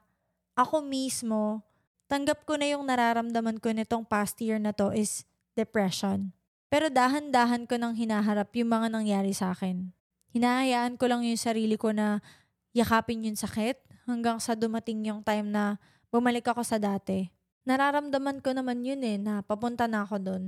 ako 0.55 0.87
mismo, 0.87 1.67
tanggap 2.07 2.45
ko 2.45 2.61
na 2.61 2.69
yung 2.69 2.85
nararamdaman 2.85 3.59
ko 3.61 3.73
nitong 3.73 4.05
past 4.05 4.37
year 4.41 4.61
na 4.61 4.73
to 4.77 4.93
is 4.93 5.25
depression. 5.57 6.35
Pero 6.69 6.91
dahan-dahan 6.91 7.71
ko 7.71 7.79
nang 7.79 7.95
hinaharap 7.95 8.51
yung 8.59 8.71
mga 8.75 8.89
nangyari 8.91 9.31
sa 9.31 9.55
akin. 9.55 9.95
Hinahayaan 10.35 10.99
ko 10.99 11.07
lang 11.07 11.23
yung 11.23 11.39
sarili 11.39 11.79
ko 11.79 11.95
na 11.95 12.19
yakapin 12.75 13.23
yung 13.23 13.39
sakit 13.39 13.79
hanggang 14.11 14.43
sa 14.43 14.59
dumating 14.59 15.07
yung 15.07 15.23
time 15.23 15.47
na 15.47 15.79
bumalik 16.11 16.51
ako 16.51 16.67
sa 16.67 16.83
dati. 16.83 17.31
Nararamdaman 17.65 18.43
ko 18.43 18.51
naman 18.53 18.83
yun 18.83 19.01
eh, 19.07 19.17
na 19.17 19.41
papunta 19.47 19.87
na 19.87 20.03
ako 20.03 20.21
doon. 20.21 20.45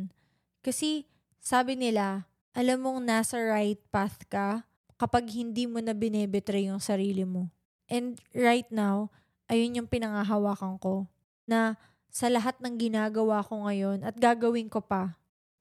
Kasi 0.60 1.06
sabi 1.38 1.78
nila, 1.78 2.26
alam 2.52 2.82
mong 2.82 3.00
nasa 3.06 3.38
right 3.38 3.80
path 3.94 4.26
ka 4.26 4.66
kapag 4.98 5.30
hindi 5.30 5.70
mo 5.70 5.78
na 5.78 5.94
binebetray 5.94 6.66
yung 6.68 6.82
sarili 6.82 7.22
mo. 7.22 7.48
And 7.86 8.18
right 8.34 8.66
now, 8.74 9.14
ayun 9.46 9.78
yung 9.78 9.88
pinangahawakan 9.88 10.82
ko 10.82 11.06
na 11.46 11.78
sa 12.10 12.26
lahat 12.28 12.58
ng 12.60 12.74
ginagawa 12.76 13.40
ko 13.46 13.66
ngayon 13.66 14.02
at 14.02 14.18
gagawin 14.18 14.68
ko 14.68 14.82
pa, 14.82 15.16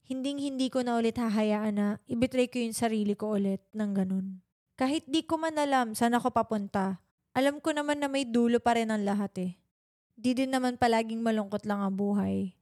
hinding 0.05 0.37
hindi 0.37 0.69
ko 0.69 0.85
na 0.85 0.97
ulit 0.97 1.17
hahayaan 1.17 1.73
na 1.73 1.87
ibitray 2.05 2.45
ko 2.49 2.61
yung 2.61 2.77
sarili 2.77 3.17
ko 3.17 3.37
ulit 3.37 3.61
ng 3.73 3.91
ganun. 3.93 4.41
Kahit 4.75 5.07
di 5.07 5.23
ko 5.23 5.39
man 5.39 5.55
alam 5.55 5.95
saan 5.95 6.13
ako 6.17 6.35
papunta, 6.35 6.99
alam 7.35 7.59
ko 7.59 7.71
naman 7.71 7.99
na 7.99 8.07
may 8.07 8.23
dulo 8.27 8.59
pa 8.59 8.75
rin 8.75 8.91
ang 8.91 9.03
lahat 9.03 9.33
eh. 9.39 9.51
Di 10.15 10.31
din 10.31 10.51
naman 10.51 10.79
palaging 10.79 11.19
malungkot 11.19 11.67
lang 11.67 11.83
ang 11.83 11.95
buhay. 11.95 12.55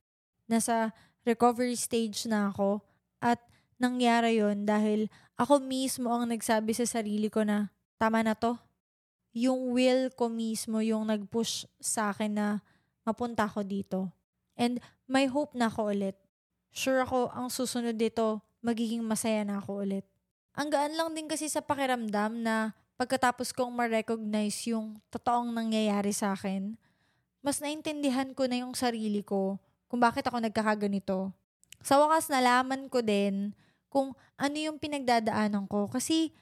Nasa 0.49 0.93
recovery 1.21 1.77
stage 1.77 2.25
na 2.25 2.49
ako 2.49 2.81
at 3.21 3.39
nangyari 3.77 4.41
yon 4.41 4.65
dahil 4.65 5.09
ako 5.37 5.61
mismo 5.61 6.09
ang 6.13 6.29
nagsabi 6.29 6.73
sa 6.73 6.85
sarili 6.85 7.29
ko 7.29 7.45
na 7.45 7.69
tama 7.97 8.25
na 8.25 8.33
to, 8.33 8.57
yung 9.33 9.73
will 9.73 10.13
ko 10.13 10.29
mismo 10.29 10.81
yung 10.81 11.09
nag-push 11.09 11.65
sa 11.81 12.13
akin 12.13 12.33
na 12.33 12.47
mapunta 13.03 13.47
ako 13.47 13.63
dito. 13.63 14.11
And 14.55 14.79
may 15.07 15.27
hope 15.27 15.55
na 15.55 15.67
ako 15.67 15.93
ulit. 15.93 16.17
Sure 16.73 17.05
ako, 17.05 17.29
ang 17.31 17.47
susunod 17.53 17.95
dito, 17.95 18.41
magiging 18.63 19.05
masaya 19.05 19.45
na 19.45 19.61
ako 19.61 19.85
ulit. 19.85 20.05
Ang 20.57 20.73
gaan 20.73 20.93
lang 20.97 21.13
din 21.13 21.29
kasi 21.29 21.49
sa 21.49 21.61
pakiramdam 21.61 22.41
na 22.41 22.73
pagkatapos 22.97 23.53
kong 23.53 23.73
ma-recognize 23.73 24.69
yung 24.69 24.97
totoong 25.09 25.53
nangyayari 25.53 26.13
sa 26.13 26.33
akin, 26.33 26.77
mas 27.43 27.59
naintindihan 27.59 28.31
ko 28.31 28.47
na 28.47 28.61
yung 28.61 28.73
sarili 28.73 29.21
ko 29.21 29.59
kung 29.91 30.01
bakit 30.01 30.25
ako 30.25 30.41
nagkakaganito. 30.41 31.33
Sa 31.83 31.99
wakas, 31.99 32.31
nalaman 32.31 32.87
ko 32.87 33.03
din 33.03 33.51
kung 33.91 34.15
ano 34.39 34.55
yung 34.57 34.81
pinagdadaanan 34.81 35.69
ko 35.69 35.91
kasi 35.91 36.33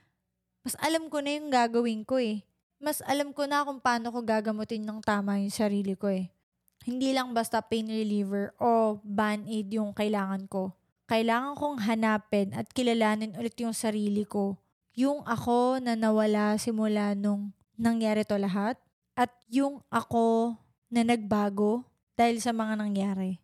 mas 0.61 0.77
alam 0.79 1.09
ko 1.09 1.19
na 1.19 1.35
yung 1.35 1.49
gagawin 1.49 2.05
ko 2.05 2.21
eh 2.21 2.45
mas 2.81 3.05
alam 3.05 3.29
ko 3.29 3.45
na 3.45 3.61
kung 3.61 3.77
paano 3.77 4.09
ko 4.09 4.25
gagamutin 4.25 4.81
ng 4.81 5.05
tama 5.05 5.37
yung 5.37 5.53
sarili 5.53 5.93
ko 5.93 6.09
eh. 6.09 6.33
Hindi 6.81 7.13
lang 7.13 7.37
basta 7.37 7.61
pain 7.61 7.85
reliever 7.85 8.57
o 8.57 8.97
band-aid 9.05 9.69
yung 9.69 9.93
kailangan 9.93 10.49
ko. 10.49 10.73
Kailangan 11.05 11.53
kong 11.53 11.77
hanapin 11.85 12.55
at 12.57 12.71
kilalanin 12.73 13.37
ulit 13.37 13.53
yung 13.61 13.75
sarili 13.75 14.25
ko. 14.25 14.57
Yung 14.97 15.21
ako 15.29 15.77
na 15.77 15.93
nawala 15.93 16.57
simula 16.57 17.13
nung 17.13 17.53
nangyari 17.77 18.25
to 18.25 18.39
lahat 18.41 18.81
at 19.13 19.29
yung 19.51 19.85
ako 19.93 20.57
na 20.89 21.05
nagbago 21.05 21.85
dahil 22.17 22.41
sa 22.41 22.49
mga 22.49 22.79
nangyari. 22.81 23.37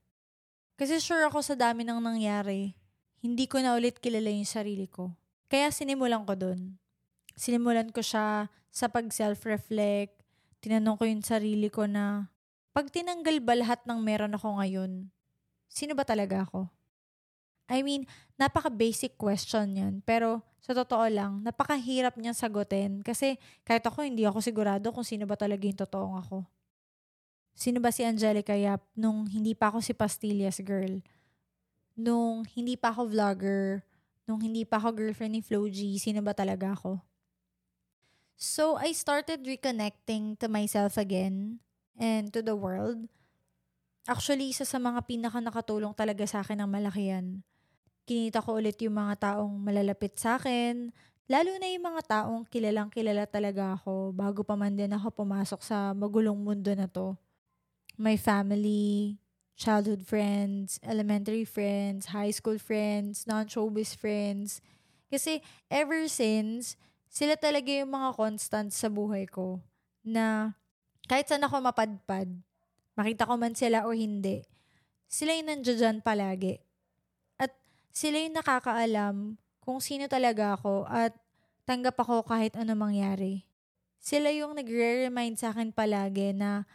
Kasi 0.78 0.98
sure 1.02 1.26
ako 1.26 1.42
sa 1.42 1.58
dami 1.58 1.86
ng 1.86 1.98
nangyari, 1.98 2.78
hindi 3.22 3.50
ko 3.50 3.58
na 3.62 3.74
ulit 3.74 3.98
kilala 3.98 4.30
yung 4.30 4.46
sarili 4.46 4.86
ko. 4.86 5.14
Kaya 5.50 5.74
sinimulan 5.74 6.26
ko 6.26 6.38
dun. 6.38 6.78
Sinimulan 7.34 7.90
ko 7.94 8.02
siya 8.02 8.50
sa 8.70 8.86
pag-self-reflect, 8.90 10.22
tinanong 10.62 10.98
ko 10.98 11.04
yung 11.10 11.26
sarili 11.26 11.70
ko 11.74 11.90
na, 11.90 12.30
pag 12.78 12.94
tinanggal 12.94 13.42
ba 13.42 13.58
lahat 13.58 13.82
ng 13.90 13.98
meron 13.98 14.38
ako 14.38 14.62
ngayon, 14.62 15.10
sino 15.66 15.98
ba 15.98 16.06
talaga 16.06 16.46
ako? 16.46 16.70
I 17.66 17.82
mean, 17.82 18.06
napaka-basic 18.38 19.18
question 19.18 19.74
yan. 19.74 19.94
Pero 20.06 20.46
sa 20.62 20.78
totoo 20.78 21.10
lang, 21.10 21.42
napakahirap 21.42 22.22
niyang 22.22 22.38
sagutin 22.38 23.02
kasi 23.02 23.42
kahit 23.66 23.82
ako 23.82 24.06
hindi 24.06 24.30
ako 24.30 24.46
sigurado 24.46 24.94
kung 24.94 25.02
sino 25.02 25.26
ba 25.26 25.34
talaga 25.34 25.66
yung 25.66 25.82
totoong 25.82 26.22
ako. 26.22 26.46
Sino 27.58 27.82
ba 27.82 27.90
si 27.90 28.06
Angelica 28.06 28.54
Yap 28.54 28.86
nung 28.94 29.26
hindi 29.26 29.58
pa 29.58 29.74
ako 29.74 29.82
si 29.82 29.98
Pastillas 29.98 30.62
girl? 30.62 31.02
Nung 31.98 32.46
hindi 32.54 32.78
pa 32.78 32.94
ako 32.94 33.10
vlogger? 33.10 33.82
Nung 34.30 34.38
hindi 34.38 34.70
pa 34.70 34.78
ako 34.78 34.94
girlfriend 34.94 35.34
ni 35.34 35.42
Flo 35.42 35.66
G? 35.66 35.98
Sino 35.98 36.22
ba 36.22 36.38
talaga 36.38 36.78
ako? 36.78 37.02
So, 38.38 38.78
I 38.78 38.94
started 38.94 39.50
reconnecting 39.50 40.38
to 40.38 40.46
myself 40.46 41.02
again 41.02 41.58
and 41.98 42.32
to 42.32 42.46
the 42.46 42.56
world. 42.56 43.10
Actually, 44.08 44.54
isa 44.54 44.64
sa 44.64 44.80
mga 44.80 45.04
pinaka 45.04 45.44
nakatulong 45.44 45.92
talaga 45.92 46.24
sa 46.24 46.40
akin 46.40 46.64
ng 46.64 46.72
malaki 46.72 47.12
yan. 47.12 47.44
Kinita 48.08 48.40
ko 48.40 48.56
ulit 48.56 48.80
yung 48.80 48.96
mga 48.96 49.36
taong 49.36 49.52
malalapit 49.60 50.16
sa 50.16 50.40
akin, 50.40 50.96
Lalo 51.28 51.52
na 51.60 51.68
yung 51.68 51.84
mga 51.84 52.02
taong 52.08 52.48
kilalang 52.48 52.88
kilala 52.88 53.28
talaga 53.28 53.76
ako 53.76 54.16
bago 54.16 54.48
pa 54.48 54.56
man 54.56 54.72
din 54.72 54.96
ako 54.96 55.12
pumasok 55.12 55.60
sa 55.60 55.92
magulong 55.92 56.40
mundo 56.40 56.72
na 56.72 56.88
to. 56.88 57.20
My 58.00 58.16
family, 58.16 59.20
childhood 59.60 60.08
friends, 60.08 60.80
elementary 60.80 61.44
friends, 61.44 62.16
high 62.16 62.32
school 62.32 62.56
friends, 62.56 63.28
non-showbiz 63.28 63.92
friends. 63.92 64.64
Kasi 65.12 65.44
ever 65.68 66.08
since, 66.08 66.80
sila 67.12 67.36
talaga 67.36 67.76
yung 67.76 67.92
mga 67.92 68.16
constant 68.16 68.72
sa 68.72 68.88
buhay 68.88 69.28
ko 69.28 69.60
na 70.08 70.56
kahit 71.08 71.32
saan 71.32 71.48
ako 71.48 71.64
mapadpad, 71.64 72.28
makita 73.00 73.24
ko 73.24 73.40
man 73.40 73.56
sila 73.56 73.88
o 73.88 73.96
hindi, 73.96 74.44
sila 75.08 75.32
yung 75.40 75.48
nandiyan 75.48 76.04
palagi. 76.04 76.60
At 77.40 77.56
sila 77.96 78.20
yung 78.20 78.36
nakakaalam 78.36 79.40
kung 79.64 79.80
sino 79.80 80.12
talaga 80.12 80.60
ako 80.60 80.84
at 80.88 81.16
tanggap 81.64 81.96
ako 81.96 82.28
kahit 82.28 82.60
ano 82.60 82.76
mangyari. 82.76 83.48
Sila 84.04 84.32
yung 84.32 84.56
nagre-remind 84.56 85.40
sa 85.40 85.52
akin 85.56 85.72
palagi 85.72 86.36
na 86.36 86.68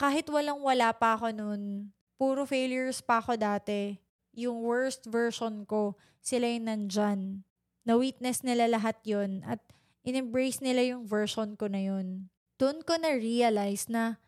kahit 0.00 0.26
walang 0.30 0.62
wala 0.62 0.94
pa 0.94 1.18
ako 1.18 1.34
noon, 1.34 1.92
puro 2.14 2.46
failures 2.46 3.04
pa 3.04 3.20
ako 3.20 3.36
dati. 3.36 3.98
Yung 4.34 4.62
worst 4.62 5.06
version 5.10 5.66
ko, 5.66 5.98
sila 6.22 6.46
yung 6.46 6.66
nandyan. 6.70 7.42
Na-witness 7.84 8.46
nila 8.46 8.70
lahat 8.70 9.02
yon 9.02 9.42
at 9.42 9.58
in-embrace 10.06 10.62
nila 10.62 10.94
yung 10.94 11.04
version 11.04 11.58
ko 11.58 11.66
na 11.66 11.82
yun. 11.82 12.30
Doon 12.60 12.84
ko 12.84 13.00
na-realize 13.00 13.88
na 13.88 14.20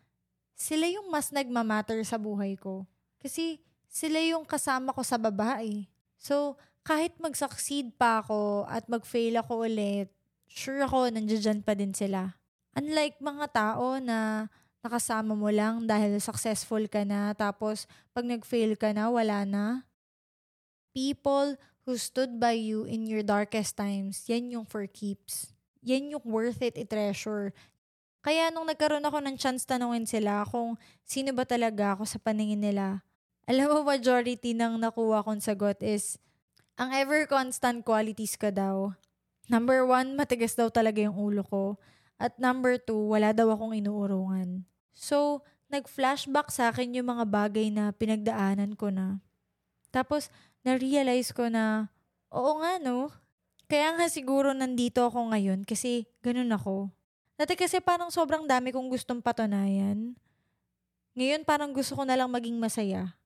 sila 0.57 0.89
yung 0.89 1.13
mas 1.13 1.29
nagmamatter 1.29 2.01
sa 2.01 2.17
buhay 2.17 2.57
ko. 2.57 2.89
Kasi 3.21 3.61
sila 3.85 4.17
yung 4.25 4.41
kasama 4.41 4.89
ko 4.89 5.05
sa 5.05 5.21
babae. 5.21 5.85
So, 6.17 6.57
kahit 6.81 7.13
mag-succeed 7.21 7.93
pa 7.93 8.25
ako 8.25 8.65
at 8.65 8.89
mag-fail 8.89 9.37
ako 9.37 9.69
ulit, 9.69 10.09
sure 10.49 10.81
ako 10.81 11.13
nandiyan 11.13 11.61
pa 11.61 11.77
din 11.77 11.93
sila. 11.93 12.33
Unlike 12.73 13.21
mga 13.21 13.45
tao 13.53 14.01
na 14.01 14.49
nakasama 14.81 15.37
mo 15.37 15.47
lang 15.53 15.85
dahil 15.85 16.17
successful 16.17 16.89
ka 16.89 17.05
na, 17.05 17.37
tapos 17.37 17.85
pag 18.11 18.25
nag-fail 18.25 18.73
ka 18.75 18.91
na, 18.91 19.13
wala 19.13 19.45
na. 19.45 19.85
People 20.91 21.53
who 21.85 21.95
stood 22.01 22.41
by 22.41 22.57
you 22.57 22.83
in 22.89 23.05
your 23.05 23.21
darkest 23.21 23.77
times, 23.77 24.25
yan 24.25 24.51
yung 24.57 24.65
for 24.65 24.89
keeps. 24.89 25.53
Yan 25.85 26.17
yung 26.17 26.25
worth 26.25 26.59
it 26.65 26.75
i-treasure. 26.75 27.53
Kaya 28.23 28.47
nung 28.55 28.63
nagkaroon 28.63 29.03
ako 29.03 29.19
ng 29.19 29.35
chance 29.35 29.67
tanungin 29.67 30.07
sila 30.07 30.47
kung 30.47 30.79
sino 31.03 31.35
ba 31.35 31.43
talaga 31.43 31.99
ako 31.99 32.07
sa 32.07 32.23
paningin 32.23 32.63
nila, 32.63 33.03
alam 33.43 33.67
mo, 33.67 33.83
majority 33.83 34.55
ng 34.55 34.79
nakuha 34.79 35.27
kong 35.27 35.43
sagot 35.43 35.75
is, 35.83 36.15
ang 36.79 36.95
ever 36.95 37.27
constant 37.27 37.83
qualities 37.83 38.39
ka 38.39 38.47
daw. 38.47 38.95
Number 39.51 39.83
one, 39.83 40.15
matigas 40.15 40.55
daw 40.55 40.71
talaga 40.71 41.03
yung 41.03 41.19
ulo 41.19 41.43
ko. 41.43 41.75
At 42.15 42.39
number 42.39 42.79
two, 42.79 43.11
wala 43.11 43.35
daw 43.35 43.51
akong 43.51 43.75
inuurungan. 43.75 44.63
So, 44.95 45.43
nag-flashback 45.67 46.47
sa 46.47 46.71
akin 46.71 46.95
yung 46.95 47.11
mga 47.11 47.27
bagay 47.27 47.67
na 47.75 47.91
pinagdaanan 47.91 48.79
ko 48.79 48.87
na. 48.87 49.19
Tapos, 49.91 50.31
na-realize 50.63 51.35
ko 51.35 51.51
na, 51.51 51.91
oo 52.31 52.63
nga 52.63 52.79
no, 52.79 53.11
kaya 53.67 53.91
nga 53.99 54.07
siguro 54.07 54.55
nandito 54.55 55.03
ako 55.03 55.35
ngayon 55.35 55.67
kasi 55.67 56.07
ganun 56.23 56.55
ako. 56.55 56.87
Dati 57.33 57.57
kasi 57.57 57.81
parang 57.81 58.13
sobrang 58.13 58.45
dami 58.45 58.69
kong 58.69 58.93
gustong 58.93 59.21
patunayan. 59.21 60.13
Ngayon 61.17 61.41
parang 61.45 61.73
gusto 61.73 61.97
ko 61.97 62.03
na 62.05 62.17
lang 62.17 62.29
maging 62.29 62.57
masaya. 62.57 63.17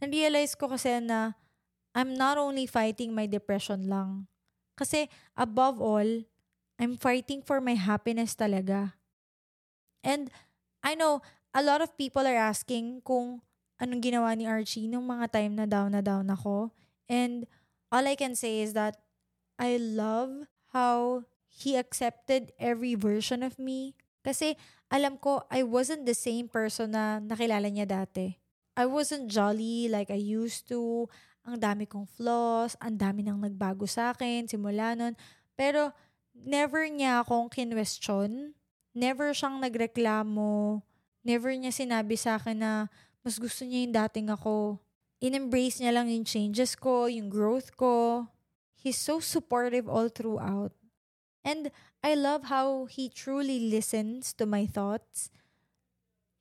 Na-realize 0.00 0.56
ko 0.56 0.68
kasi 0.68 1.00
na 1.00 1.36
I'm 1.96 2.16
not 2.16 2.36
only 2.36 2.64
fighting 2.68 3.12
my 3.12 3.24
depression 3.28 3.88
lang. 3.88 4.28
Kasi 4.76 5.08
above 5.36 5.80
all, 5.82 6.24
I'm 6.80 6.96
fighting 6.96 7.44
for 7.44 7.60
my 7.60 7.76
happiness 7.76 8.32
talaga. 8.32 8.96
And 10.00 10.32
I 10.80 10.96
know 10.96 11.20
a 11.52 11.60
lot 11.60 11.84
of 11.84 11.92
people 12.00 12.24
are 12.24 12.40
asking 12.40 13.04
kung 13.04 13.44
anong 13.76 14.00
ginawa 14.00 14.32
ni 14.32 14.48
Archie 14.48 14.88
nung 14.88 15.04
mga 15.04 15.28
time 15.28 15.52
na 15.56 15.68
down 15.68 15.92
na 15.92 16.00
down 16.00 16.28
ako. 16.32 16.72
And 17.04 17.44
all 17.92 18.04
I 18.08 18.16
can 18.16 18.32
say 18.32 18.64
is 18.64 18.72
that 18.72 18.96
I 19.60 19.76
love 19.76 20.48
how 20.72 21.28
he 21.50 21.74
accepted 21.74 22.54
every 22.56 22.94
version 22.94 23.42
of 23.42 23.58
me. 23.58 23.98
Kasi 24.22 24.54
alam 24.86 25.18
ko, 25.18 25.42
I 25.50 25.66
wasn't 25.66 26.06
the 26.06 26.14
same 26.14 26.46
person 26.46 26.94
na 26.94 27.18
nakilala 27.18 27.66
niya 27.66 27.90
dati. 27.90 28.38
I 28.78 28.86
wasn't 28.86 29.26
jolly 29.26 29.90
like 29.90 30.14
I 30.14 30.22
used 30.22 30.70
to. 30.70 31.10
Ang 31.42 31.58
dami 31.58 31.90
kong 31.90 32.06
flaws, 32.06 32.78
ang 32.78 32.94
dami 32.94 33.26
nang 33.26 33.42
nagbago 33.42 33.84
sa 33.84 34.14
akin 34.14 34.46
simula 34.46 34.94
nun. 34.94 35.18
Pero 35.58 35.90
never 36.32 36.86
niya 36.86 37.26
akong 37.26 37.50
kinwestiyon 37.50 38.54
never 38.94 39.30
siyang 39.30 39.62
nagreklamo. 39.62 40.82
Never 41.22 41.52
niya 41.52 41.70
sinabi 41.70 42.16
sa 42.16 42.40
akin 42.40 42.58
na 42.58 42.72
mas 43.20 43.36
gusto 43.36 43.62
niya 43.62 43.84
yung 43.84 43.94
dating 43.94 44.28
ako. 44.32 44.80
In-embrace 45.20 45.78
niya 45.78 45.92
lang 45.92 46.08
yung 46.08 46.24
changes 46.24 46.72
ko, 46.72 47.04
yung 47.06 47.28
growth 47.28 47.76
ko. 47.76 48.24
He's 48.72 48.96
so 48.96 49.20
supportive 49.20 49.84
all 49.84 50.08
throughout. 50.08 50.72
And 51.44 51.72
I 52.04 52.16
love 52.16 52.48
how 52.52 52.84
he 52.86 53.08
truly 53.08 53.68
listens 53.72 54.32
to 54.36 54.44
my 54.44 54.68
thoughts. 54.68 55.32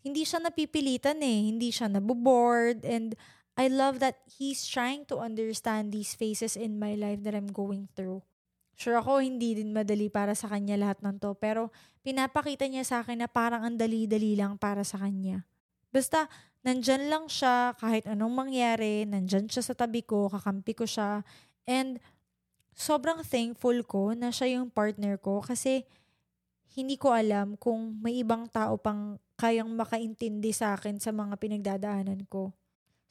Hindi 0.04 0.24
siya 0.24 0.44
napipilitan 0.44 1.20
eh. 1.24 1.52
Hindi 1.52 1.72
siya 1.72 1.92
nabobored. 1.92 2.84
And 2.84 3.16
I 3.60 3.68
love 3.68 4.00
that 4.00 4.24
he's 4.28 4.64
trying 4.64 5.04
to 5.12 5.20
understand 5.20 5.92
these 5.92 6.16
phases 6.16 6.56
in 6.56 6.80
my 6.80 6.96
life 6.96 7.20
that 7.28 7.36
I'm 7.36 7.52
going 7.52 7.92
through. 7.96 8.24
Sure 8.80 8.96
ako, 8.96 9.20
hindi 9.20 9.60
din 9.60 9.76
madali 9.76 10.08
para 10.08 10.32
sa 10.32 10.48
kanya 10.48 10.80
lahat 10.80 11.04
ng 11.04 11.20
to. 11.20 11.36
Pero 11.36 11.68
pinapakita 12.00 12.64
niya 12.72 12.88
sa 12.88 13.04
akin 13.04 13.20
na 13.20 13.28
parang 13.28 13.68
ang 13.68 13.76
dali-dali 13.76 14.40
lang 14.40 14.56
para 14.56 14.88
sa 14.88 15.04
kanya. 15.04 15.44
Basta, 15.92 16.32
nandyan 16.64 17.12
lang 17.12 17.28
siya 17.28 17.76
kahit 17.76 18.08
anong 18.08 18.32
mangyari, 18.32 19.04
nandyan 19.04 19.52
siya 19.52 19.64
sa 19.64 19.76
tabi 19.76 20.08
ko, 20.08 20.32
kakampi 20.32 20.72
ko 20.72 20.88
siya. 20.88 21.28
And 21.68 22.00
sobrang 22.80 23.20
thankful 23.28 23.76
ko 23.84 24.16
na 24.16 24.32
siya 24.32 24.56
yung 24.56 24.72
partner 24.72 25.20
ko 25.20 25.44
kasi 25.44 25.84
hindi 26.80 26.96
ko 26.96 27.12
alam 27.12 27.60
kung 27.60 28.00
may 28.00 28.24
ibang 28.24 28.48
tao 28.48 28.80
pang 28.80 29.20
kayang 29.36 29.68
makaintindi 29.76 30.56
sa 30.56 30.80
akin 30.80 30.96
sa 30.96 31.12
mga 31.12 31.36
pinagdadaanan 31.36 32.24
ko. 32.32 32.56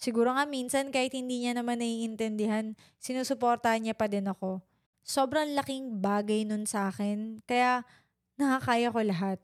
Siguro 0.00 0.32
nga 0.32 0.48
minsan 0.48 0.88
kahit 0.88 1.12
hindi 1.12 1.44
niya 1.44 1.52
naman 1.52 1.84
naiintindihan, 1.84 2.72
sinusuportahan 2.96 3.84
niya 3.84 3.94
pa 3.98 4.08
din 4.08 4.24
ako 4.24 4.64
sobrang 5.08 5.56
laking 5.56 6.04
bagay 6.04 6.44
nun 6.44 6.68
sa 6.68 6.92
akin. 6.92 7.40
Kaya 7.48 7.88
nakakaya 8.36 8.92
ko 8.92 9.00
lahat. 9.00 9.38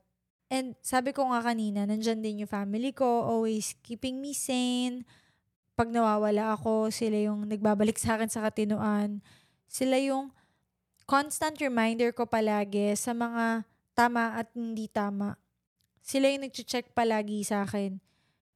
And 0.53 0.77
sabi 0.85 1.09
ko 1.09 1.25
nga 1.33 1.41
kanina, 1.41 1.89
nandyan 1.89 2.21
din 2.21 2.45
yung 2.45 2.53
family 2.53 2.93
ko, 2.93 3.25
always 3.25 3.73
keeping 3.81 4.21
me 4.21 4.37
sane. 4.37 5.01
Pag 5.73 5.89
nawawala 5.89 6.53
ako, 6.53 6.93
sila 6.93 7.17
yung 7.17 7.49
nagbabalik 7.49 7.97
sa 7.97 8.15
akin 8.15 8.29
sa 8.29 8.45
katinuan. 8.45 9.25
Sila 9.69 9.99
yung 10.01 10.31
constant 11.05 11.57
reminder 11.61 12.13
ko 12.15 12.25
palagi 12.25 12.93
sa 12.97 13.13
mga 13.13 13.65
tama 13.97 14.37
at 14.37 14.49
hindi 14.57 14.89
tama. 14.89 15.37
Sila 16.05 16.29
yung 16.29 16.45
nag-check 16.45 16.93
palagi 16.93 17.41
sa 17.45 17.65
akin. 17.65 17.97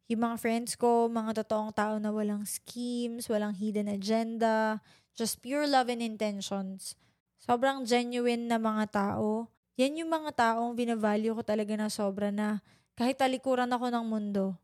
Yung 0.09 0.21
mga 0.25 0.37
friends 0.41 0.73
ko, 0.73 1.05
mga 1.05 1.45
totoong 1.45 1.69
tao 1.73 2.01
na 2.01 2.09
walang 2.09 2.41
schemes, 2.45 3.29
walang 3.29 3.53
hidden 3.53 3.89
agenda, 3.89 4.81
Just 5.19 5.43
pure 5.43 5.67
love 5.67 5.91
and 5.91 5.99
intentions. 5.99 6.95
Sobrang 7.43 7.83
genuine 7.83 8.47
na 8.47 8.55
mga 8.55 8.87
tao. 8.87 9.51
Yan 9.75 9.99
yung 9.99 10.07
mga 10.07 10.31
taong 10.31 10.79
binavalue 10.79 11.35
ko 11.35 11.43
talaga 11.43 11.75
na 11.75 11.91
sobra 11.91 12.31
na 12.31 12.63
kahit 12.95 13.19
talikuran 13.19 13.67
ako 13.67 13.91
ng 13.91 14.05
mundo, 14.07 14.55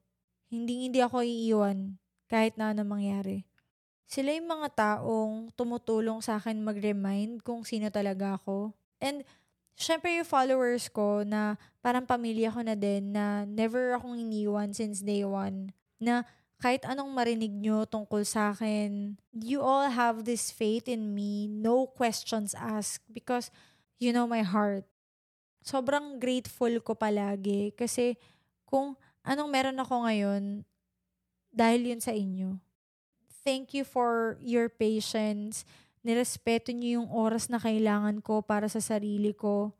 hindi 0.47 0.88
hindi 0.88 1.03
ako 1.03 1.27
iiwan 1.27 1.99
kahit 2.31 2.55
na 2.55 2.71
ano 2.71 2.88
mangyari. 2.88 3.43
Sila 4.06 4.30
yung 4.32 4.50
mga 4.50 4.70
taong 4.74 5.50
tumutulong 5.58 6.22
sa 6.22 6.38
akin 6.38 6.62
mag-remind 6.62 7.41
kung 7.41 7.65
sino 7.65 7.89
talaga 7.89 8.38
ako. 8.38 8.74
And 9.02 9.26
syempre 9.76 10.15
yung 10.15 10.28
followers 10.28 10.88
ko 10.88 11.26
na 11.26 11.60
parang 11.84 12.08
pamilya 12.08 12.54
ko 12.54 12.63
na 12.63 12.78
din 12.78 13.12
na 13.12 13.44
never 13.44 13.98
akong 13.98 14.18
iniwan 14.18 14.72
since 14.72 15.04
day 15.04 15.26
one. 15.26 15.74
Na 16.00 16.24
kahit 16.62 16.88
anong 16.88 17.12
marinig 17.12 17.52
nyo 17.52 17.84
tungkol 17.84 18.24
sa 18.24 18.56
akin, 18.56 19.20
you 19.36 19.60
all 19.60 19.86
have 19.91 20.24
this 20.24 20.50
faith 20.50 20.88
in 20.88 21.12
me, 21.12 21.52
no 21.52 21.86
questions 21.86 22.56
asked 22.56 23.04
because 23.12 23.52
you 24.00 24.15
know 24.15 24.26
my 24.26 24.41
heart. 24.41 24.88
Sobrang 25.65 26.22
grateful 26.22 26.72
ko 26.80 26.96
palagi 26.96 27.76
kasi 27.76 28.15
kung 28.70 28.96
anong 29.26 29.50
meron 29.52 29.82
ako 29.82 30.08
ngayon, 30.08 30.63
dahil 31.56 31.96
yun 31.96 32.02
sa 32.04 32.13
inyo. 32.13 32.64
Thank 33.45 33.77
you 33.77 33.86
for 33.86 34.41
your 34.41 34.67
patience. 34.67 35.63
Nirespeto 36.01 36.73
niyo 36.73 37.05
yung 37.05 37.10
oras 37.13 37.45
na 37.47 37.62
kailangan 37.62 38.25
ko 38.25 38.41
para 38.41 38.65
sa 38.65 38.81
sarili 38.81 39.38
ko. 39.38 39.71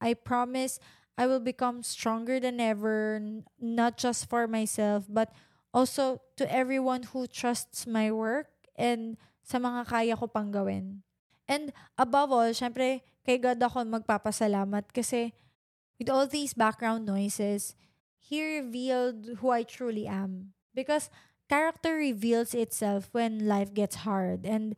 I 0.00 0.16
promise 0.16 0.80
I 1.14 1.28
will 1.28 1.44
become 1.44 1.84
stronger 1.84 2.40
than 2.40 2.58
ever, 2.58 3.20
not 3.60 4.00
just 4.00 4.26
for 4.26 4.48
myself, 4.48 5.04
but 5.06 5.30
Also, 5.74 6.22
to 6.38 6.46
everyone 6.46 7.02
who 7.10 7.26
trusts 7.26 7.82
my 7.82 8.14
work 8.14 8.46
and 8.78 9.18
sa 9.42 9.58
mga 9.58 9.82
kaya 9.90 10.14
ko 10.14 10.30
pang 10.30 10.54
gawin. 10.54 11.02
And 11.50 11.74
above 11.98 12.30
all, 12.30 12.54
syempre, 12.54 13.02
kay 13.26 13.42
God 13.42 13.58
ako 13.58 13.82
magpapasalamat 13.82 14.94
kasi 14.94 15.34
with 15.98 16.06
all 16.06 16.30
these 16.30 16.54
background 16.54 17.10
noises, 17.10 17.74
He 18.22 18.38
revealed 18.38 19.42
who 19.42 19.50
I 19.50 19.66
truly 19.66 20.06
am. 20.06 20.54
Because 20.70 21.10
character 21.48 21.94
reveals 21.96 22.54
itself 22.54 23.08
when 23.12 23.46
life 23.46 23.74
gets 23.74 24.06
hard. 24.06 24.46
And 24.46 24.76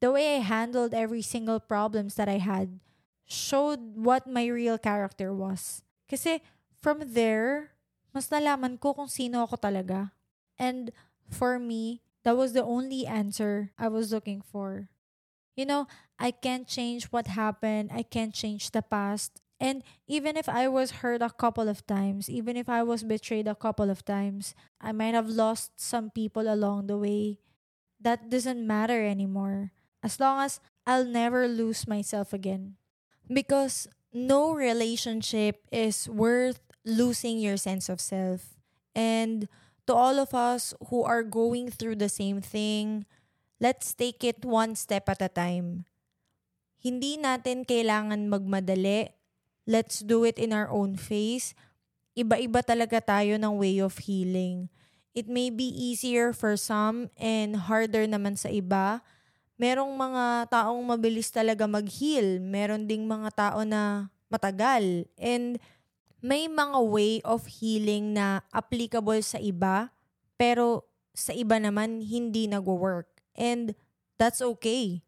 the 0.00 0.12
way 0.12 0.36
I 0.36 0.40
handled 0.40 0.94
every 0.94 1.22
single 1.22 1.60
problems 1.60 2.14
that 2.16 2.28
I 2.28 2.38
had 2.38 2.80
showed 3.26 3.96
what 3.96 4.26
my 4.26 4.46
real 4.46 4.78
character 4.78 5.32
was. 5.32 5.82
Kasi 6.08 6.42
from 6.80 7.14
there, 7.14 7.76
mas 8.10 8.28
nalaman 8.28 8.80
ko 8.80 8.94
kung 8.94 9.08
sino 9.08 9.44
ako 9.44 9.56
talaga. 9.56 10.10
And 10.58 10.90
for 11.28 11.58
me, 11.58 12.02
that 12.24 12.36
was 12.36 12.52
the 12.52 12.64
only 12.64 13.06
answer 13.06 13.72
I 13.78 13.88
was 13.88 14.12
looking 14.12 14.42
for. 14.42 14.90
You 15.56 15.66
know, 15.66 15.86
I 16.18 16.30
can't 16.32 16.66
change 16.66 17.12
what 17.12 17.28
happened. 17.28 17.90
I 17.92 18.02
can't 18.02 18.34
change 18.34 18.72
the 18.72 18.82
past. 18.82 19.40
And 19.60 19.84
even 20.08 20.40
if 20.40 20.48
I 20.48 20.66
was 20.72 21.04
hurt 21.04 21.20
a 21.20 21.28
couple 21.28 21.68
of 21.68 21.86
times, 21.86 22.32
even 22.32 22.56
if 22.56 22.66
I 22.68 22.82
was 22.82 23.04
betrayed 23.04 23.46
a 23.46 23.54
couple 23.54 23.92
of 23.92 24.02
times, 24.08 24.56
I 24.80 24.92
might 24.96 25.12
have 25.12 25.28
lost 25.28 25.76
some 25.76 26.08
people 26.08 26.48
along 26.48 26.88
the 26.88 26.96
way. 26.96 27.38
That 28.00 28.32
doesn't 28.32 28.66
matter 28.66 29.04
anymore. 29.04 29.76
As 30.02 30.18
long 30.18 30.40
as 30.40 30.64
I'll 30.88 31.04
never 31.04 31.46
lose 31.46 31.86
myself 31.86 32.32
again. 32.32 32.80
Because 33.28 33.86
no 34.16 34.56
relationship 34.56 35.60
is 35.70 36.08
worth 36.08 36.64
losing 36.84 37.38
your 37.38 37.60
sense 37.60 37.92
of 37.92 38.00
self. 38.00 38.56
And 38.96 39.46
to 39.86 39.92
all 39.92 40.18
of 40.18 40.32
us 40.32 40.72
who 40.88 41.04
are 41.04 41.22
going 41.22 41.68
through 41.68 42.00
the 42.00 42.08
same 42.08 42.40
thing, 42.40 43.04
let's 43.60 43.92
take 43.92 44.24
it 44.24 44.40
one 44.42 44.74
step 44.74 45.06
at 45.12 45.20
a 45.20 45.28
time. 45.28 45.84
Hindi 46.80 47.20
natin 47.20 47.68
kailangan 47.68 48.32
magmadali. 48.32 49.19
Let's 49.70 50.02
do 50.02 50.26
it 50.26 50.34
in 50.34 50.50
our 50.50 50.66
own 50.66 50.98
pace. 50.98 51.54
Iba-iba 52.18 52.66
talaga 52.66 52.98
tayo 52.98 53.38
ng 53.38 53.54
way 53.54 53.78
of 53.78 54.02
healing. 54.02 54.66
It 55.14 55.30
may 55.30 55.46
be 55.46 55.70
easier 55.70 56.34
for 56.34 56.58
some 56.58 57.06
and 57.14 57.54
harder 57.54 58.02
naman 58.10 58.34
sa 58.34 58.50
iba. 58.50 58.98
Merong 59.62 59.94
mga 59.94 60.50
taong 60.50 60.82
mabilis 60.82 61.30
talaga 61.30 61.70
mag-heal. 61.70 62.42
Meron 62.42 62.90
ding 62.90 63.06
mga 63.06 63.30
tao 63.30 63.62
na 63.62 64.10
matagal. 64.26 65.06
And 65.14 65.62
may 66.18 66.50
mga 66.50 66.78
way 66.90 67.22
of 67.22 67.46
healing 67.62 68.18
na 68.18 68.42
applicable 68.50 69.22
sa 69.22 69.38
iba, 69.38 69.94
pero 70.34 70.82
sa 71.14 71.30
iba 71.30 71.62
naman 71.62 72.02
hindi 72.02 72.50
nagwo-work. 72.50 73.22
And 73.38 73.78
that's 74.18 74.42
okay. 74.42 75.06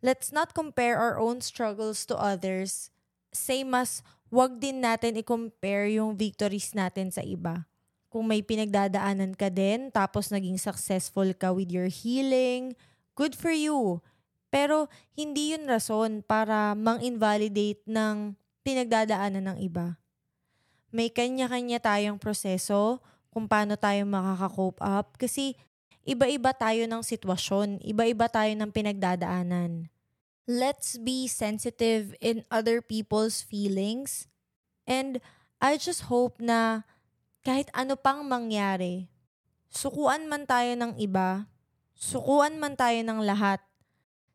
Let's 0.00 0.32
not 0.32 0.56
compare 0.56 0.96
our 0.96 1.20
own 1.20 1.44
struggles 1.44 2.08
to 2.08 2.16
others. 2.16 2.88
Same 3.30 3.70
as 3.78 4.02
wag 4.30 4.58
din 4.58 4.82
natin 4.82 5.18
i-compare 5.18 5.90
yung 5.98 6.14
victories 6.14 6.74
natin 6.74 7.10
sa 7.10 7.22
iba. 7.22 7.66
Kung 8.10 8.26
may 8.26 8.42
pinagdadaanan 8.42 9.38
ka 9.38 9.50
din, 9.50 9.90
tapos 9.94 10.34
naging 10.34 10.58
successful 10.58 11.30
ka 11.34 11.54
with 11.54 11.70
your 11.70 11.86
healing, 11.86 12.74
good 13.14 13.38
for 13.38 13.54
you. 13.54 14.02
Pero 14.50 14.90
hindi 15.14 15.54
yun 15.54 15.70
rason 15.70 16.26
para 16.26 16.74
mang-invalidate 16.74 17.86
ng 17.86 18.34
pinagdadaanan 18.66 19.54
ng 19.54 19.58
iba. 19.62 19.94
May 20.90 21.06
kanya-kanya 21.06 21.78
tayong 21.78 22.18
proseso 22.18 22.98
kung 23.30 23.46
paano 23.46 23.78
tayo 23.78 24.02
makaka-cope 24.10 24.82
up 24.82 25.14
kasi 25.14 25.54
iba-iba 26.02 26.50
tayo 26.50 26.82
ng 26.90 27.02
sitwasyon, 27.06 27.78
iba-iba 27.86 28.26
tayo 28.26 28.50
ng 28.58 28.70
pinagdadaanan. 28.74 29.86
Let's 30.50 30.98
be 30.98 31.30
sensitive 31.30 32.18
in 32.18 32.42
other 32.50 32.82
people's 32.82 33.38
feelings. 33.38 34.26
And 34.82 35.22
I 35.62 35.78
just 35.78 36.10
hope 36.10 36.42
na 36.42 36.82
kahit 37.46 37.70
ano 37.70 37.94
pang 37.94 38.26
mangyari, 38.26 39.06
sukuan 39.70 40.26
man 40.26 40.50
tayo 40.50 40.74
ng 40.74 40.98
iba, 40.98 41.46
sukuan 41.94 42.58
man 42.58 42.74
tayo 42.74 42.98
ng 42.98 43.22
lahat, 43.22 43.62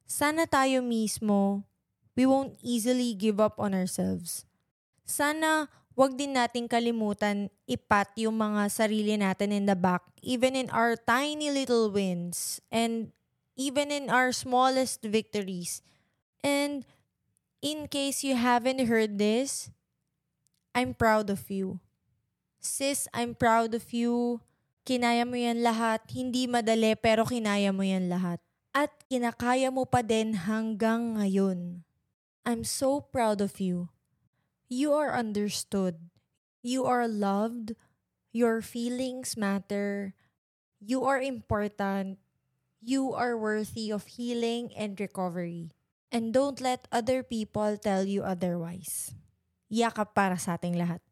sana 0.07 0.47
tayo 0.47 0.79
mismo, 0.79 1.67
we 2.15 2.23
won't 2.23 2.55
easily 2.63 3.11
give 3.11 3.43
up 3.43 3.59
on 3.59 3.75
ourselves. 3.75 4.47
Sana 5.03 5.67
wag 5.99 6.15
din 6.15 6.39
nating 6.39 6.71
kalimutan 6.71 7.51
ipat 7.67 8.15
yung 8.23 8.39
mga 8.39 8.71
sarili 8.71 9.19
natin 9.19 9.51
in 9.51 9.67
the 9.67 9.75
back, 9.75 10.07
even 10.23 10.55
in 10.55 10.71
our 10.71 10.95
tiny 10.95 11.51
little 11.51 11.91
wins, 11.91 12.63
and 12.71 13.11
even 13.59 13.91
in 13.91 14.07
our 14.07 14.31
smallest 14.31 15.03
victories. 15.03 15.83
And 16.45 16.85
in 17.65 17.89
case 17.89 18.21
you 18.21 18.37
haven't 18.37 18.85
heard 18.85 19.17
this, 19.17 19.73
I'm 20.77 20.93
proud 20.93 21.33
of 21.33 21.49
you. 21.49 21.81
Sis, 22.61 23.09
I'm 23.17 23.33
proud 23.33 23.73
of 23.73 23.89
you. 23.89 24.45
Kinaya 24.85 25.25
mo 25.25 25.33
yan 25.33 25.65
lahat. 25.65 26.05
Hindi 26.13 26.45
madali 26.45 26.93
pero 26.93 27.25
kinaya 27.25 27.73
mo 27.73 27.81
yan 27.81 28.05
lahat. 28.05 28.37
At 28.77 28.93
kinakaya 29.09 29.73
mo 29.73 29.89
pa 29.89 30.05
din 30.05 30.37
hanggang 30.45 31.17
ngayon. 31.17 31.81
I'm 32.45 32.61
so 32.61 33.01
proud 33.01 33.41
of 33.41 33.57
you. 33.57 33.89
You 34.69 34.93
are 34.93 35.17
understood. 35.17 35.97
You 36.61 36.85
are 36.85 37.09
loved. 37.09 37.73
Your 38.29 38.61
feelings 38.61 39.33
matter. 39.33 40.13
You 40.77 41.01
are 41.09 41.17
important. 41.17 42.21
You 42.85 43.17
are 43.17 43.33
worthy 43.33 43.89
of 43.89 44.05
healing 44.21 44.69
and 44.77 44.93
recovery. 44.99 45.74
And 46.15 46.31
don't 46.31 46.63
let 46.63 46.87
other 46.95 47.27
people 47.27 47.75
tell 47.75 48.07
you 48.07 48.23
otherwise. 48.23 49.11
Yakap 49.67 50.15
para 50.15 50.39
sa 50.39 50.55
ating 50.55 50.79
lahat. 50.79 51.03